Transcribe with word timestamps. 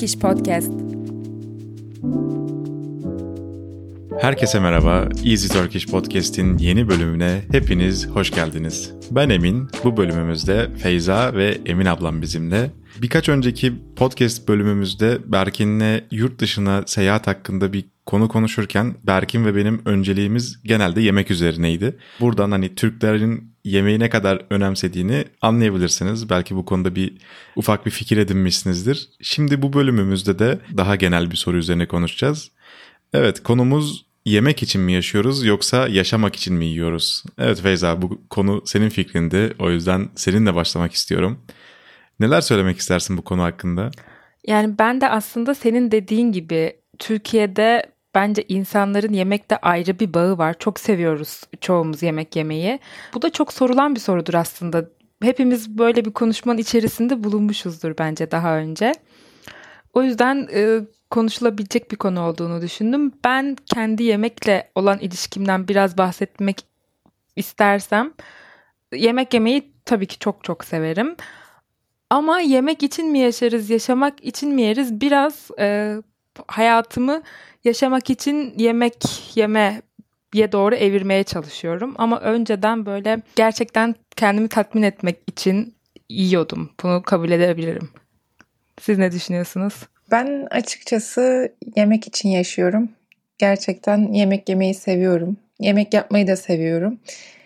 Turkish 0.00 0.18
Podcast. 0.18 0.72
Herkese 4.20 4.60
merhaba. 4.60 5.08
Easy 5.24 5.48
Turkish 5.48 5.86
Podcast'in 5.86 6.58
yeni 6.58 6.88
bölümüne 6.88 7.42
hepiniz 7.52 8.08
hoş 8.08 8.30
geldiniz. 8.30 8.92
Ben 9.10 9.28
Emin. 9.28 9.68
Bu 9.84 9.96
bölümümüzde 9.96 10.70
Feyza 10.76 11.34
ve 11.34 11.58
Emin 11.66 11.86
ablam 11.86 12.22
bizimle. 12.22 12.70
Birkaç 13.02 13.28
önceki 13.28 13.72
podcast 13.96 14.48
bölümümüzde 14.48 15.18
Berkin'le 15.26 16.00
yurt 16.10 16.38
dışına 16.38 16.82
seyahat 16.86 17.26
hakkında 17.26 17.72
bir 17.72 17.84
konu 18.06 18.28
konuşurken 18.28 18.94
Berkin 19.06 19.44
ve 19.44 19.56
benim 19.56 19.82
önceliğimiz 19.84 20.62
genelde 20.62 21.00
yemek 21.00 21.30
üzerineydi. 21.30 21.96
Buradan 22.20 22.50
hani 22.50 22.74
Türklerin 22.74 23.49
yemeği 23.64 24.00
ne 24.00 24.10
kadar 24.10 24.42
önemsediğini 24.50 25.24
anlayabilirsiniz. 25.40 26.30
Belki 26.30 26.56
bu 26.56 26.64
konuda 26.64 26.94
bir 26.94 27.16
ufak 27.56 27.86
bir 27.86 27.90
fikir 27.90 28.16
edinmişsinizdir. 28.16 29.08
Şimdi 29.22 29.62
bu 29.62 29.72
bölümümüzde 29.72 30.38
de 30.38 30.58
daha 30.76 30.96
genel 30.96 31.30
bir 31.30 31.36
soru 31.36 31.56
üzerine 31.56 31.86
konuşacağız. 31.86 32.50
Evet 33.12 33.42
konumuz 33.42 34.06
yemek 34.24 34.62
için 34.62 34.80
mi 34.80 34.92
yaşıyoruz 34.92 35.44
yoksa 35.44 35.88
yaşamak 35.88 36.36
için 36.36 36.54
mi 36.54 36.66
yiyoruz? 36.66 37.24
Evet 37.38 37.60
Feyza 37.60 38.02
bu 38.02 38.22
konu 38.30 38.62
senin 38.64 38.88
fikrindi. 38.88 39.54
O 39.58 39.70
yüzden 39.70 40.08
seninle 40.14 40.54
başlamak 40.54 40.92
istiyorum. 40.92 41.38
Neler 42.20 42.40
söylemek 42.40 42.78
istersin 42.78 43.16
bu 43.16 43.22
konu 43.22 43.42
hakkında? 43.42 43.90
Yani 44.46 44.78
ben 44.78 45.00
de 45.00 45.08
aslında 45.08 45.54
senin 45.54 45.90
dediğin 45.90 46.32
gibi 46.32 46.76
Türkiye'de 46.98 47.92
bence 48.14 48.44
insanların 48.48 49.12
yemekte 49.12 49.56
ayrı 49.56 49.98
bir 49.98 50.14
bağı 50.14 50.38
var. 50.38 50.56
Çok 50.58 50.80
seviyoruz 50.80 51.44
çoğumuz 51.60 52.02
yemek 52.02 52.36
yemeyi. 52.36 52.78
Bu 53.14 53.22
da 53.22 53.30
çok 53.30 53.52
sorulan 53.52 53.94
bir 53.94 54.00
sorudur 54.00 54.34
aslında. 54.34 54.84
Hepimiz 55.22 55.78
böyle 55.78 56.04
bir 56.04 56.12
konuşmanın 56.12 56.58
içerisinde 56.58 57.24
bulunmuşuzdur 57.24 57.94
bence 57.98 58.30
daha 58.30 58.56
önce. 58.56 58.92
O 59.94 60.02
yüzden 60.02 60.48
e, 60.54 60.80
konuşulabilecek 61.10 61.90
bir 61.90 61.96
konu 61.96 62.20
olduğunu 62.20 62.62
düşündüm. 62.62 63.12
Ben 63.24 63.56
kendi 63.74 64.02
yemekle 64.02 64.70
olan 64.74 64.98
ilişkimden 64.98 65.68
biraz 65.68 65.98
bahsetmek 65.98 66.64
istersem 67.36 68.12
yemek 68.94 69.34
yemeyi 69.34 69.72
tabii 69.84 70.06
ki 70.06 70.18
çok 70.18 70.44
çok 70.44 70.64
severim. 70.64 71.16
Ama 72.10 72.40
yemek 72.40 72.82
için 72.82 73.10
mi 73.10 73.18
yaşarız, 73.18 73.70
yaşamak 73.70 74.24
için 74.24 74.54
mi 74.54 74.62
yeriz? 74.62 75.00
Biraz 75.00 75.50
e, 75.58 75.96
hayatımı 76.46 77.22
yaşamak 77.64 78.10
için 78.10 78.54
yemek 78.56 78.96
yeme 79.36 79.82
ye 80.34 80.52
doğru 80.52 80.74
evirmeye 80.74 81.24
çalışıyorum. 81.24 81.94
Ama 81.98 82.20
önceden 82.20 82.86
böyle 82.86 83.22
gerçekten 83.36 83.94
kendimi 84.16 84.48
tatmin 84.48 84.82
etmek 84.82 85.16
için 85.26 85.74
yiyordum. 86.08 86.70
Bunu 86.82 87.02
kabul 87.02 87.30
edebilirim. 87.30 87.90
Siz 88.80 88.98
ne 88.98 89.12
düşünüyorsunuz? 89.12 89.74
Ben 90.10 90.48
açıkçası 90.50 91.52
yemek 91.76 92.06
için 92.06 92.28
yaşıyorum. 92.28 92.88
Gerçekten 93.38 94.12
yemek 94.12 94.48
yemeyi 94.48 94.74
seviyorum. 94.74 95.36
Yemek 95.60 95.94
yapmayı 95.94 96.26
da 96.26 96.36
seviyorum. 96.36 96.98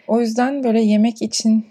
O 0.06 0.20
yüzden 0.20 0.64
böyle 0.64 0.80
yemek 0.80 1.22
için 1.22 1.66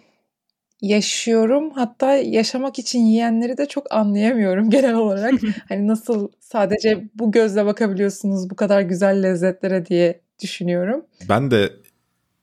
yaşıyorum. 0.83 1.71
Hatta 1.75 2.13
yaşamak 2.13 2.79
için 2.79 2.99
yiyenleri 2.99 3.57
de 3.57 3.65
çok 3.65 3.93
anlayamıyorum 3.93 4.69
genel 4.69 4.95
olarak. 4.95 5.33
hani 5.69 5.87
nasıl 5.87 6.29
sadece 6.39 7.09
bu 7.15 7.31
gözle 7.31 7.65
bakabiliyorsunuz 7.65 8.49
bu 8.49 8.55
kadar 8.55 8.81
güzel 8.81 9.23
lezzetlere 9.23 9.85
diye 9.85 10.21
düşünüyorum. 10.41 11.05
Ben 11.29 11.51
de 11.51 11.73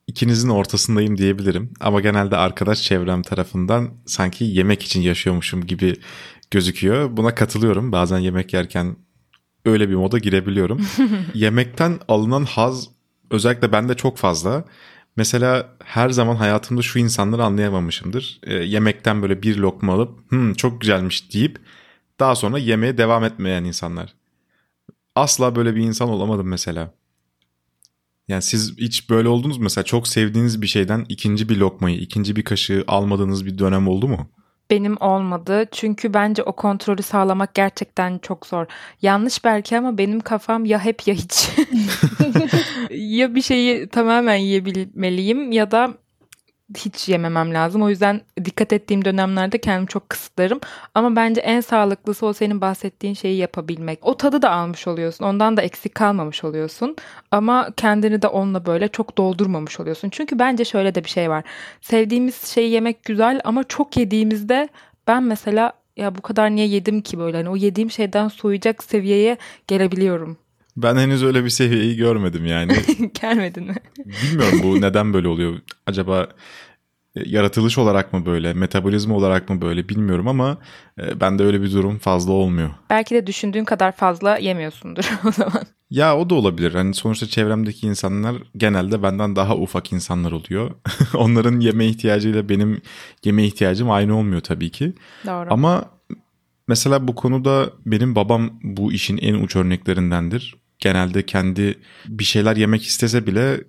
ikinizin 0.07 0.49
ortasındayım 0.49 1.19
diyebilirim. 1.19 1.73
Ama 1.81 2.01
genelde 2.01 2.37
arkadaş 2.37 2.83
çevrem 2.83 3.23
tarafından 3.23 3.91
sanki 4.07 4.45
yemek 4.45 4.83
için 4.83 5.01
yaşıyormuşum 5.01 5.67
gibi 5.67 5.97
gözüküyor. 6.51 7.17
Buna 7.17 7.35
katılıyorum. 7.35 7.93
Bazen 7.93 8.19
yemek 8.19 8.53
yerken 8.53 8.97
öyle 9.65 9.89
bir 9.89 9.95
moda 9.95 10.19
girebiliyorum. 10.19 10.87
Yemekten 11.35 11.99
alınan 12.09 12.45
haz 12.45 12.89
özellikle 13.31 13.73
bende 13.73 13.95
çok 13.95 14.17
fazla. 14.17 14.65
Mesela 15.17 15.69
her 15.85 16.11
zaman 16.11 16.37
hayatımda 16.37 16.83
şu 16.83 16.99
insanları 16.99 17.45
anlayamamışımdır. 17.45 18.41
E, 18.43 18.55
yemekten 18.55 19.23
böyle 19.23 19.43
bir 19.43 19.57
lokma 19.57 19.95
alıp 19.95 20.33
Hı, 20.33 20.55
çok 20.55 20.81
güzelmiş 20.81 21.35
deyip 21.35 21.59
daha 22.21 22.35
sonra 22.35 22.59
yemeğe 22.59 22.99
devam 22.99 23.25
etmeyen 23.25 23.65
insanlar. 23.65 24.15
Asla 25.15 25.57
böyle 25.57 25.75
bir 25.75 25.81
insan 25.81 26.09
olamadım 26.09 26.49
mesela. 26.49 26.95
Yani 28.29 28.43
siz 28.43 28.79
hiç 28.79 29.11
böyle 29.11 29.29
oldunuz 29.29 29.59
mu? 29.59 29.63
Mesela 29.63 29.85
çok 29.85 30.09
sevdiğiniz 30.09 30.63
bir 30.63 30.67
şeyden 30.67 31.07
ikinci 31.09 31.49
bir 31.49 31.57
lokmayı, 31.57 31.97
ikinci 31.99 32.37
bir 32.37 32.45
kaşığı 32.45 32.85
almadığınız 32.87 33.47
bir 33.47 33.59
dönem 33.59 33.89
oldu 33.89 34.09
mu? 34.09 34.31
benim 34.71 34.97
olmadı. 35.01 35.65
Çünkü 35.73 36.15
bence 36.15 36.43
o 36.43 36.53
kontrolü 36.53 37.03
sağlamak 37.03 37.55
gerçekten 37.55 38.19
çok 38.19 38.47
zor. 38.47 38.67
Yanlış 39.03 39.45
belki 39.45 39.79
ama 39.79 39.99
benim 39.99 40.21
kafam 40.21 40.65
ya 40.65 40.85
hep 40.85 41.07
ya 41.07 41.15
hiç. 41.15 41.51
ya 43.11 43.35
bir 43.35 43.43
şeyi 43.43 43.89
tamamen 43.89 44.37
yiyebilmeliyim 44.37 45.53
ya 45.53 45.71
da 45.71 45.95
hiç 46.77 47.09
yememem 47.09 47.55
lazım. 47.55 47.83
O 47.83 47.89
yüzden 47.89 48.21
dikkat 48.45 48.73
ettiğim 48.73 49.05
dönemlerde 49.05 49.59
kendimi 49.59 49.89
çok 49.89 50.09
kısıtlarım. 50.09 50.61
Ama 50.95 51.17
bence 51.17 51.41
en 51.41 51.61
sağlıklısı 51.61 52.27
o 52.27 52.33
senin 52.33 52.61
bahsettiğin 52.61 53.15
şeyi 53.15 53.37
yapabilmek. 53.37 53.99
O 54.03 54.17
tadı 54.17 54.43
da 54.43 54.51
almış 54.51 54.87
oluyorsun. 54.87 55.25
Ondan 55.25 55.57
da 55.57 55.63
eksik 55.63 55.95
kalmamış 55.95 56.45
oluyorsun. 56.45 56.97
Ama 57.31 57.71
kendini 57.77 58.23
de 58.23 58.27
onunla 58.29 58.67
böyle 58.67 58.89
çok 58.89 59.19
doldurmamış 59.19 59.81
oluyorsun. 59.81 60.11
Çünkü 60.11 60.39
bence 60.39 60.65
şöyle 60.65 60.95
de 60.95 61.05
bir 61.05 61.11
şey 61.11 61.31
var. 61.31 61.45
Sevdiğimiz 61.81 62.47
şeyi 62.47 62.71
yemek 62.71 63.05
güzel 63.05 63.41
ama 63.45 63.65
çok 63.65 63.97
yediğimizde 63.97 64.69
ben 65.07 65.23
mesela 65.23 65.73
ya 65.97 66.15
bu 66.15 66.23
kadar 66.23 66.51
niye 66.51 66.67
yedim 66.67 67.01
ki 67.01 67.19
böyle 67.19 67.37
hani 67.37 67.49
o 67.49 67.57
yediğim 67.57 67.91
şeyden 67.91 68.29
soğuyacak 68.29 68.85
seviyeye 68.85 69.37
gelebiliyorum. 69.69 70.39
Ben 70.83 70.97
henüz 70.97 71.23
öyle 71.23 71.45
bir 71.45 71.51
seviyeyi 71.51 71.97
görmedim 71.97 72.47
yani. 72.47 72.73
Gelmedin 73.21 73.65
mi? 73.65 73.77
Bilmiyorum 73.99 74.61
bu 74.63 74.81
neden 74.81 75.15
böyle 75.15 75.29
oluyor. 75.29 75.55
Acaba 75.87 76.29
e, 77.17 77.23
yaratılış 77.27 77.79
olarak 77.79 78.13
mı 78.13 78.27
böyle, 78.27 78.53
metabolizma 78.53 79.17
olarak 79.17 79.49
mı 79.49 79.61
böyle 79.63 79.89
bilmiyorum 79.89 80.29
ama 80.29 80.59
e, 81.01 81.21
bende 81.21 81.43
öyle 81.43 81.63
bir 81.63 81.73
durum 81.73 81.99
fazla 81.99 82.33
olmuyor. 82.33 82.71
Belki 82.91 83.15
de 83.15 83.27
düşündüğün 83.27 83.65
kadar 83.65 83.93
fazla 83.93 84.37
yemiyorsundur 84.37 85.11
o 85.29 85.33
zaman. 85.33 85.63
Ya 85.91 86.17
o 86.19 86.31
da 86.31 86.35
olabilir. 86.35 86.75
Hani 86.75 86.95
sonuçta 86.95 87.27
çevremdeki 87.27 87.87
insanlar 87.87 88.37
genelde 88.57 89.03
benden 89.03 89.37
daha 89.37 89.57
ufak 89.57 89.93
insanlar 89.93 90.33
oluyor. 90.33 90.71
Onların 91.15 91.61
yeme 91.61 91.87
ihtiyacıyla 91.87 92.49
benim 92.49 92.81
yeme 93.25 93.45
ihtiyacım 93.45 93.91
aynı 93.91 94.17
olmuyor 94.17 94.41
tabii 94.41 94.71
ki. 94.71 94.93
Doğru. 95.27 95.47
Ama 95.51 95.85
mesela 96.69 97.09
bu 97.09 97.15
konuda 97.15 97.71
benim 97.87 98.15
babam 98.15 98.51
bu 98.63 98.93
işin 98.93 99.17
en 99.19 99.35
uç 99.35 99.57
örneklerindendir 99.57 100.60
genelde 100.81 101.27
kendi 101.27 101.79
bir 102.07 102.25
şeyler 102.25 102.57
yemek 102.57 102.83
istese 102.83 103.27
bile 103.27 103.61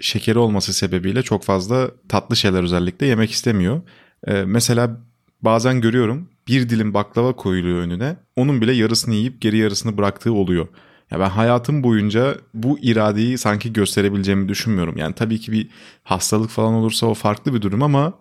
şekeri 0.00 0.38
olması 0.38 0.72
sebebiyle 0.72 1.22
çok 1.22 1.44
fazla 1.44 1.90
tatlı 2.08 2.36
şeyler 2.36 2.62
özellikle 2.62 3.06
yemek 3.06 3.30
istemiyor. 3.30 3.82
Ee, 4.26 4.32
mesela 4.32 5.00
bazen 5.42 5.80
görüyorum 5.80 6.28
bir 6.48 6.68
dilim 6.68 6.94
baklava 6.94 7.32
koyuluyor 7.32 7.78
önüne 7.78 8.16
onun 8.36 8.60
bile 8.60 8.72
yarısını 8.72 9.14
yiyip 9.14 9.40
geri 9.40 9.56
yarısını 9.58 9.98
bıraktığı 9.98 10.32
oluyor. 10.32 10.68
Ya 11.10 11.20
ben 11.20 11.30
hayatım 11.30 11.82
boyunca 11.82 12.36
bu 12.54 12.78
iradeyi 12.78 13.38
sanki 13.38 13.72
gösterebileceğimi 13.72 14.48
düşünmüyorum. 14.48 14.96
Yani 14.96 15.14
tabii 15.14 15.40
ki 15.40 15.52
bir 15.52 15.68
hastalık 16.02 16.50
falan 16.50 16.74
olursa 16.74 17.06
o 17.06 17.14
farklı 17.14 17.54
bir 17.54 17.62
durum 17.62 17.82
ama 17.82 18.12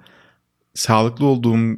sağlıklı 0.74 1.26
olduğum 1.26 1.78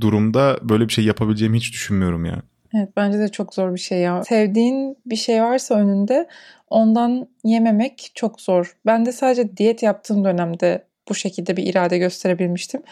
durumda 0.00 0.58
böyle 0.62 0.88
bir 0.88 0.92
şey 0.92 1.04
yapabileceğimi 1.04 1.56
hiç 1.56 1.72
düşünmüyorum 1.72 2.24
yani. 2.24 2.42
Evet 2.76 2.88
bence 2.96 3.18
de 3.18 3.28
çok 3.28 3.54
zor 3.54 3.74
bir 3.74 3.80
şey 3.80 3.98
ya. 3.98 4.24
Sevdiğin 4.24 4.96
bir 5.06 5.16
şey 5.16 5.42
varsa 5.42 5.74
önünde 5.74 6.26
ondan 6.70 7.28
yememek 7.44 8.10
çok 8.14 8.40
zor. 8.40 8.76
Ben 8.86 9.06
de 9.06 9.12
sadece 9.12 9.56
diyet 9.56 9.82
yaptığım 9.82 10.24
dönemde 10.24 10.84
bu 11.08 11.14
şekilde 11.14 11.56
bir 11.56 11.66
irade 11.66 11.98
gösterebilmiştim. 11.98 12.82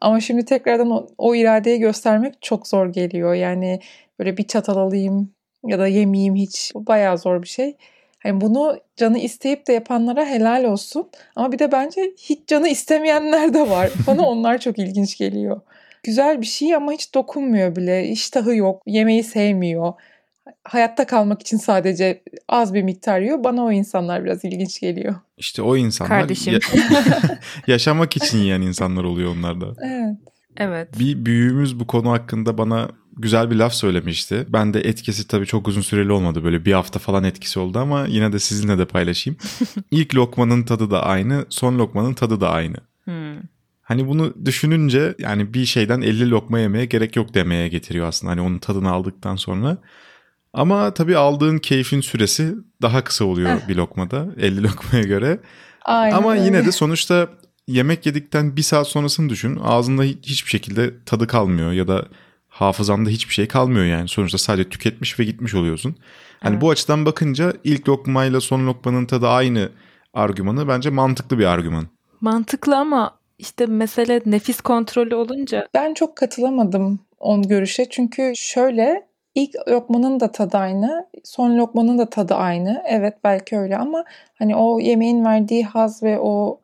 Ama 0.00 0.20
şimdi 0.20 0.44
tekrardan 0.44 0.90
o, 0.90 1.06
o 1.18 1.34
iradeyi 1.34 1.78
göstermek 1.78 2.42
çok 2.42 2.68
zor 2.68 2.86
geliyor. 2.86 3.34
Yani 3.34 3.80
böyle 4.18 4.36
bir 4.36 4.44
çatal 4.48 4.76
alayım 4.76 5.30
ya 5.66 5.78
da 5.78 5.86
yemeyeyim 5.86 6.34
hiç. 6.34 6.72
Bu 6.74 6.86
bayağı 6.86 7.18
zor 7.18 7.42
bir 7.42 7.48
şey. 7.48 7.76
Hani 8.18 8.40
bunu 8.40 8.78
canı 8.96 9.18
isteyip 9.18 9.66
de 9.66 9.72
yapanlara 9.72 10.26
helal 10.26 10.64
olsun. 10.64 11.10
Ama 11.36 11.52
bir 11.52 11.58
de 11.58 11.72
bence 11.72 12.12
hiç 12.18 12.48
canı 12.48 12.68
istemeyenler 12.68 13.54
de 13.54 13.70
var. 13.70 13.90
Bana 14.06 14.28
onlar 14.28 14.58
çok 14.58 14.78
ilginç 14.78 15.18
geliyor 15.18 15.60
güzel 16.02 16.40
bir 16.40 16.46
şey 16.46 16.74
ama 16.74 16.92
hiç 16.92 17.14
dokunmuyor 17.14 17.76
bile. 17.76 18.08
İştahı 18.08 18.54
yok, 18.54 18.82
yemeği 18.86 19.24
sevmiyor. 19.24 19.92
Hayatta 20.64 21.06
kalmak 21.06 21.40
için 21.40 21.56
sadece 21.56 22.22
az 22.48 22.74
bir 22.74 22.82
miktar 22.82 23.20
yiyor. 23.20 23.44
Bana 23.44 23.64
o 23.64 23.72
insanlar 23.72 24.24
biraz 24.24 24.44
ilginç 24.44 24.80
geliyor. 24.80 25.14
İşte 25.36 25.62
o 25.62 25.76
insanlar 25.76 26.20
Kardeşim. 26.20 26.52
Ya- 26.52 26.60
yaşamak 27.66 28.16
için 28.16 28.38
yiyen 28.38 28.60
insanlar 28.60 29.04
oluyor 29.04 29.36
onlar 29.36 29.60
da. 29.60 29.66
Evet. 29.82 30.16
Evet. 30.56 30.98
Bir 30.98 31.26
büyüğümüz 31.26 31.80
bu 31.80 31.86
konu 31.86 32.10
hakkında 32.10 32.58
bana 32.58 32.88
güzel 33.16 33.50
bir 33.50 33.56
laf 33.56 33.74
söylemişti. 33.74 34.46
Ben 34.48 34.74
de 34.74 34.80
etkisi 34.80 35.28
tabii 35.28 35.46
çok 35.46 35.68
uzun 35.68 35.80
süreli 35.80 36.12
olmadı. 36.12 36.44
Böyle 36.44 36.64
bir 36.64 36.72
hafta 36.72 36.98
falan 36.98 37.24
etkisi 37.24 37.58
oldu 37.58 37.78
ama 37.78 38.06
yine 38.06 38.32
de 38.32 38.38
sizinle 38.38 38.78
de 38.78 38.84
paylaşayım. 38.84 39.36
İlk 39.90 40.14
lokmanın 40.14 40.62
tadı 40.62 40.90
da 40.90 41.02
aynı, 41.02 41.46
son 41.48 41.78
lokmanın 41.78 42.14
tadı 42.14 42.40
da 42.40 42.50
aynı. 42.50 42.76
Hmm. 43.04 43.36
Hani 43.90 44.08
bunu 44.08 44.34
düşününce 44.44 45.14
yani 45.18 45.54
bir 45.54 45.64
şeyden 45.66 46.00
50 46.00 46.30
lokma 46.30 46.58
yemeye 46.58 46.84
gerek 46.84 47.16
yok 47.16 47.34
demeye 47.34 47.68
getiriyor 47.68 48.06
aslında. 48.06 48.30
Hani 48.32 48.40
onun 48.40 48.58
tadını 48.58 48.90
aldıktan 48.90 49.36
sonra. 49.36 49.76
Ama 50.52 50.94
tabii 50.94 51.16
aldığın 51.16 51.58
keyfin 51.58 52.00
süresi 52.00 52.54
daha 52.82 53.04
kısa 53.04 53.24
oluyor 53.24 53.60
bir 53.68 53.76
lokmada 53.76 54.26
50 54.38 54.62
lokmaya 54.62 55.04
göre. 55.04 55.40
Aynen 55.84 56.16
Ama 56.16 56.32
öyle. 56.32 56.44
yine 56.44 56.66
de 56.66 56.72
sonuçta 56.72 57.28
yemek 57.68 58.06
yedikten 58.06 58.56
bir 58.56 58.62
saat 58.62 58.88
sonrasını 58.88 59.28
düşün. 59.28 59.58
Ağzında 59.62 60.04
hi- 60.04 60.22
hiçbir 60.22 60.50
şekilde 60.50 61.04
tadı 61.04 61.26
kalmıyor 61.26 61.72
ya 61.72 61.88
da 61.88 62.06
hafızanda 62.48 63.10
hiçbir 63.10 63.34
şey 63.34 63.48
kalmıyor 63.48 63.84
yani. 63.84 64.08
Sonuçta 64.08 64.38
sadece 64.38 64.68
tüketmiş 64.68 65.18
ve 65.20 65.24
gitmiş 65.24 65.54
oluyorsun. 65.54 65.96
Hani 66.40 66.52
Evet. 66.52 66.62
bu 66.62 66.70
açıdan 66.70 67.06
bakınca 67.06 67.52
ilk 67.64 67.88
lokmayla 67.88 68.40
son 68.40 68.66
lokmanın 68.66 69.06
tadı 69.06 69.28
aynı 69.28 69.68
argümanı 70.14 70.68
bence 70.68 70.90
mantıklı 70.90 71.38
bir 71.38 71.44
argüman. 71.44 71.86
Mantıklı 72.20 72.76
ama 72.76 73.19
işte 73.40 73.66
mesele 73.66 74.20
nefis 74.26 74.60
kontrolü 74.60 75.14
olunca 75.14 75.68
Ben 75.74 75.94
çok 75.94 76.16
katılamadım 76.16 77.00
on 77.20 77.42
görüşe. 77.42 77.88
Çünkü 77.90 78.32
şöyle 78.36 79.06
ilk 79.34 79.68
lokmanın 79.68 80.20
da 80.20 80.32
tadı 80.32 80.56
aynı, 80.56 81.06
son 81.24 81.58
lokmanın 81.58 81.98
da 81.98 82.10
tadı 82.10 82.34
aynı. 82.34 82.82
Evet 82.86 83.14
belki 83.24 83.58
öyle 83.58 83.76
ama 83.76 84.04
hani 84.34 84.56
o 84.56 84.80
yemeğin 84.80 85.24
verdiği 85.24 85.64
haz 85.64 86.02
ve 86.02 86.20
o 86.20 86.60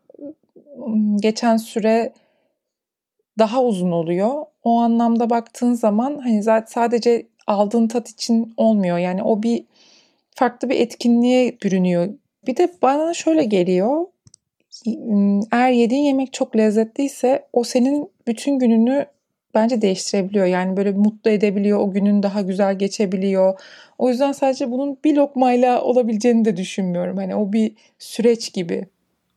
geçen 1.17 1.57
süre 1.57 2.13
daha 3.39 3.63
uzun 3.63 3.91
oluyor. 3.91 4.45
O 4.65 4.79
anlamda 4.79 5.31
baktığın 5.31 5.73
zaman 5.73 6.19
hani 6.19 6.43
zaten 6.43 6.67
sadece 6.67 7.27
aldığın 7.47 7.89
tat 7.89 8.09
için 8.09 8.55
olmuyor. 8.57 8.99
Yani 8.99 9.23
o 9.23 9.43
bir 9.43 9.65
farklı 10.35 10.71
bir 10.71 10.81
etkinliğe 10.81 11.61
bürünüyor. 11.61 12.09
Bir 12.47 12.57
de 12.57 12.69
bana 12.83 13.15
şöyle 13.15 13.45
geliyor. 13.45 14.07
Eğer 15.53 15.71
yediğin 15.71 16.03
yemek 16.03 16.33
çok 16.33 16.57
lezzetliyse 16.57 17.47
o 17.53 17.65
senin 17.65 18.11
bütün 18.27 18.59
gününü 18.59 19.07
bence 19.55 19.83
değiştirebiliyor. 19.83 20.47
Yani 20.47 20.77
böyle 20.77 20.93
mutlu 20.93 21.31
edebiliyor, 21.31 21.79
o 21.79 21.91
günün 21.93 22.23
daha 22.23 22.41
güzel 22.41 22.79
geçebiliyor. 22.79 23.61
O 23.99 24.09
yüzden 24.11 24.33
sadece 24.33 24.71
bunun 24.71 24.99
bir 25.05 25.17
lokmayla 25.17 25.83
olabileceğini 25.83 26.45
de 26.45 26.57
düşünmüyorum. 26.57 27.17
Hani 27.17 27.35
o 27.35 27.53
bir 27.53 27.73
süreç 27.99 28.53
gibi. 28.53 28.87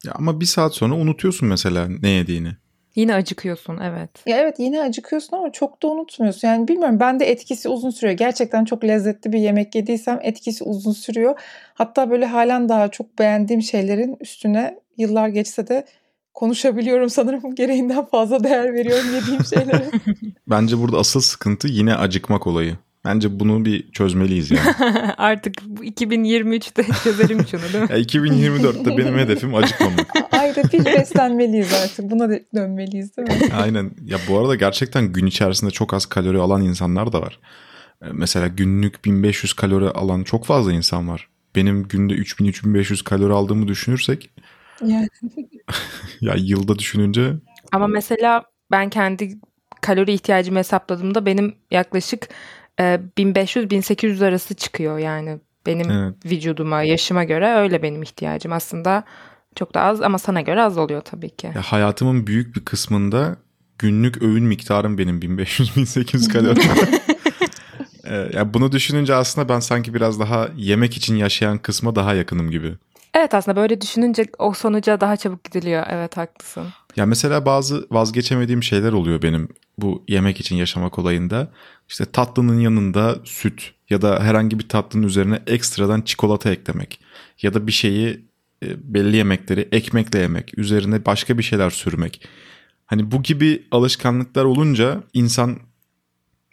Ya 0.05 0.11
ama 0.15 0.41
bir 0.41 0.45
saat 0.45 0.73
sonra 0.73 0.95
unutuyorsun 0.95 1.49
mesela 1.49 1.87
ne 2.01 2.09
yediğini. 2.09 2.49
yine 2.95 3.13
acıkıyorsun 3.13 3.77
evet. 3.83 4.09
Ya 4.25 4.37
evet 4.37 4.55
yine 4.59 4.81
acıkıyorsun 4.81 5.37
ama 5.37 5.51
çok 5.51 5.83
da 5.83 5.87
unutmuyorsun. 5.87 6.47
Yani 6.47 6.67
bilmiyorum 6.67 6.99
bende 6.99 7.25
etkisi 7.25 7.69
uzun 7.69 7.89
sürüyor. 7.89 8.17
Gerçekten 8.17 8.65
çok 8.65 8.83
lezzetli 8.83 9.33
bir 9.33 9.39
yemek 9.39 9.75
yediysem 9.75 10.19
etkisi 10.21 10.63
uzun 10.63 10.91
sürüyor. 10.91 11.39
Hatta 11.73 12.09
böyle 12.09 12.25
halen 12.25 12.69
daha 12.69 12.87
çok 12.87 13.19
beğendiğim 13.19 13.61
şeylerin 13.61 14.17
üstüne 14.19 14.79
yıllar 14.99 15.27
geçse 15.27 15.67
de 15.67 15.85
konuşabiliyorum 16.33 17.09
sanırım. 17.09 17.55
Gereğinden 17.55 18.05
fazla 18.05 18.43
değer 18.43 18.73
veriyorum 18.73 19.15
yediğim 19.15 19.45
şeylere. 19.45 19.91
Bence 20.47 20.77
burada 20.77 20.97
asıl 20.97 21.21
sıkıntı 21.21 21.67
yine 21.67 21.95
acıkmak 21.95 22.47
olayı. 22.47 22.77
Bence 23.05 23.39
bunu 23.39 23.65
bir 23.65 23.91
çözmeliyiz 23.91 24.51
yani. 24.51 24.75
Artık 25.17 25.53
bu 25.65 25.85
2023'te 25.85 26.83
çözelim 27.03 27.47
şunu 27.47 27.61
değil 27.61 27.83
mi? 27.83 27.87
Ya 27.89 27.99
2024'te 27.99 28.97
benim 28.97 29.17
hedefim 29.17 29.55
acıkmamak. 29.55 30.07
Ayda 30.31 30.63
bir 30.63 30.85
beslenmeliyiz 30.85 31.73
artık. 31.73 32.11
Buna 32.11 32.29
da 32.29 32.39
dönmeliyiz 32.55 33.17
değil 33.17 33.27
mi? 33.27 33.53
Aynen. 33.61 33.91
Ya 34.05 34.17
bu 34.29 34.39
arada 34.39 34.55
gerçekten 34.55 35.13
gün 35.13 35.25
içerisinde 35.25 35.71
çok 35.71 35.93
az 35.93 36.05
kalori 36.05 36.37
alan 36.37 36.61
insanlar 36.61 37.13
da 37.13 37.21
var. 37.21 37.39
Ee, 38.01 38.05
Mesela 38.11 38.47
günlük 38.47 39.05
1500 39.05 39.53
kalori 39.53 39.89
alan 39.89 40.23
çok 40.23 40.45
fazla 40.45 40.73
insan 40.73 41.09
var. 41.09 41.27
Benim 41.55 41.87
günde 41.87 42.13
3000-3500 42.13 43.03
kalori 43.03 43.33
aldığımı 43.33 43.67
düşünürsek 43.67 44.29
Yani 44.85 45.07
ya 46.21 46.33
yılda 46.37 46.79
düşününce 46.79 47.33
Ama 47.71 47.87
mesela 47.87 48.43
ben 48.71 48.89
kendi 48.89 49.39
kalori 49.81 50.13
ihtiyacımı 50.13 50.59
hesapladığımda 50.59 51.25
benim 51.25 51.55
yaklaşık 51.71 52.27
e, 52.79 52.99
1500-1800 53.17 54.25
arası 54.25 54.53
çıkıyor 54.53 54.97
yani. 54.97 55.39
Benim 55.65 55.91
Evet. 55.91 56.13
vücuduma, 56.25 56.83
yaşıma 56.83 57.23
göre 57.23 57.55
öyle 57.55 57.83
benim 57.83 58.03
ihtiyacım. 58.03 58.51
Aslında 58.51 59.03
çok 59.55 59.73
da 59.73 59.81
az 59.81 60.01
ama 60.01 60.17
sana 60.17 60.41
göre 60.41 60.61
az 60.61 60.77
oluyor 60.77 61.01
tabii 61.01 61.29
ki. 61.29 61.47
ya 61.55 61.61
hayatımın 61.61 62.27
büyük 62.27 62.55
bir 62.55 62.65
kısmında 62.65 63.37
günlük 63.79 64.21
öğün 64.21 64.43
miktarım 64.43 64.97
benim 64.97 65.19
1500-1800 65.19 66.33
kalori. 66.33 66.59
Ee, 68.03 68.29
ya 68.33 68.53
bunu 68.53 68.71
düşününce 68.71 69.15
aslında 69.15 69.49
ben 69.49 69.59
sanki 69.59 69.93
biraz 69.93 70.19
daha 70.19 70.49
yemek 70.55 70.97
için 70.97 71.15
yaşayan 71.15 71.57
kısma 71.57 71.95
daha 71.95 72.13
yakınım 72.13 72.51
gibi. 72.51 72.73
Evet 73.13 73.33
aslında 73.33 73.57
böyle 73.57 73.81
düşününce 73.81 74.25
o 74.39 74.53
sonuca 74.53 75.01
daha 75.01 75.17
çabuk 75.17 75.43
gidiliyor. 75.43 75.85
Evet 75.89 76.17
haklısın. 76.17 76.67
Ya 76.95 77.05
mesela 77.05 77.45
bazı 77.45 77.87
vazgeçemediğim 77.91 78.63
şeyler 78.63 78.93
oluyor 78.93 79.21
benim 79.21 79.49
bu 79.77 80.03
yemek 80.07 80.39
için 80.39 80.55
yaşamak 80.55 80.99
olayında. 80.99 81.51
İşte 81.89 82.05
tatlının 82.05 82.59
yanında 82.59 83.15
süt 83.23 83.71
ya 83.89 84.01
da 84.01 84.19
herhangi 84.23 84.59
bir 84.59 84.69
tatlının 84.69 85.07
üzerine 85.07 85.39
ekstradan 85.47 86.01
çikolata 86.01 86.51
eklemek. 86.51 86.99
Ya 87.41 87.53
da 87.53 87.67
bir 87.67 87.71
şeyi 87.71 88.25
e, 88.65 88.93
belli 88.93 89.15
yemekleri 89.15 89.69
ekmekle 89.71 90.19
yemek. 90.19 90.57
Üzerine 90.57 91.05
başka 91.05 91.37
bir 91.37 91.43
şeyler 91.43 91.69
sürmek. 91.69 92.27
Hani 92.85 93.11
bu 93.11 93.23
gibi 93.23 93.67
alışkanlıklar 93.71 94.45
olunca 94.45 95.03
insan 95.13 95.57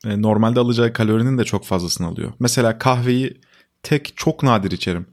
e, 0.04 0.22
normalde 0.22 0.60
alacağı 0.60 0.92
kalorinin 0.92 1.38
de 1.38 1.44
çok 1.44 1.64
fazlasını 1.64 2.06
alıyor. 2.06 2.32
Mesela 2.38 2.78
kahveyi 2.78 3.40
tek 3.82 4.12
çok 4.16 4.42
nadir 4.42 4.70
içerim. 4.70 5.06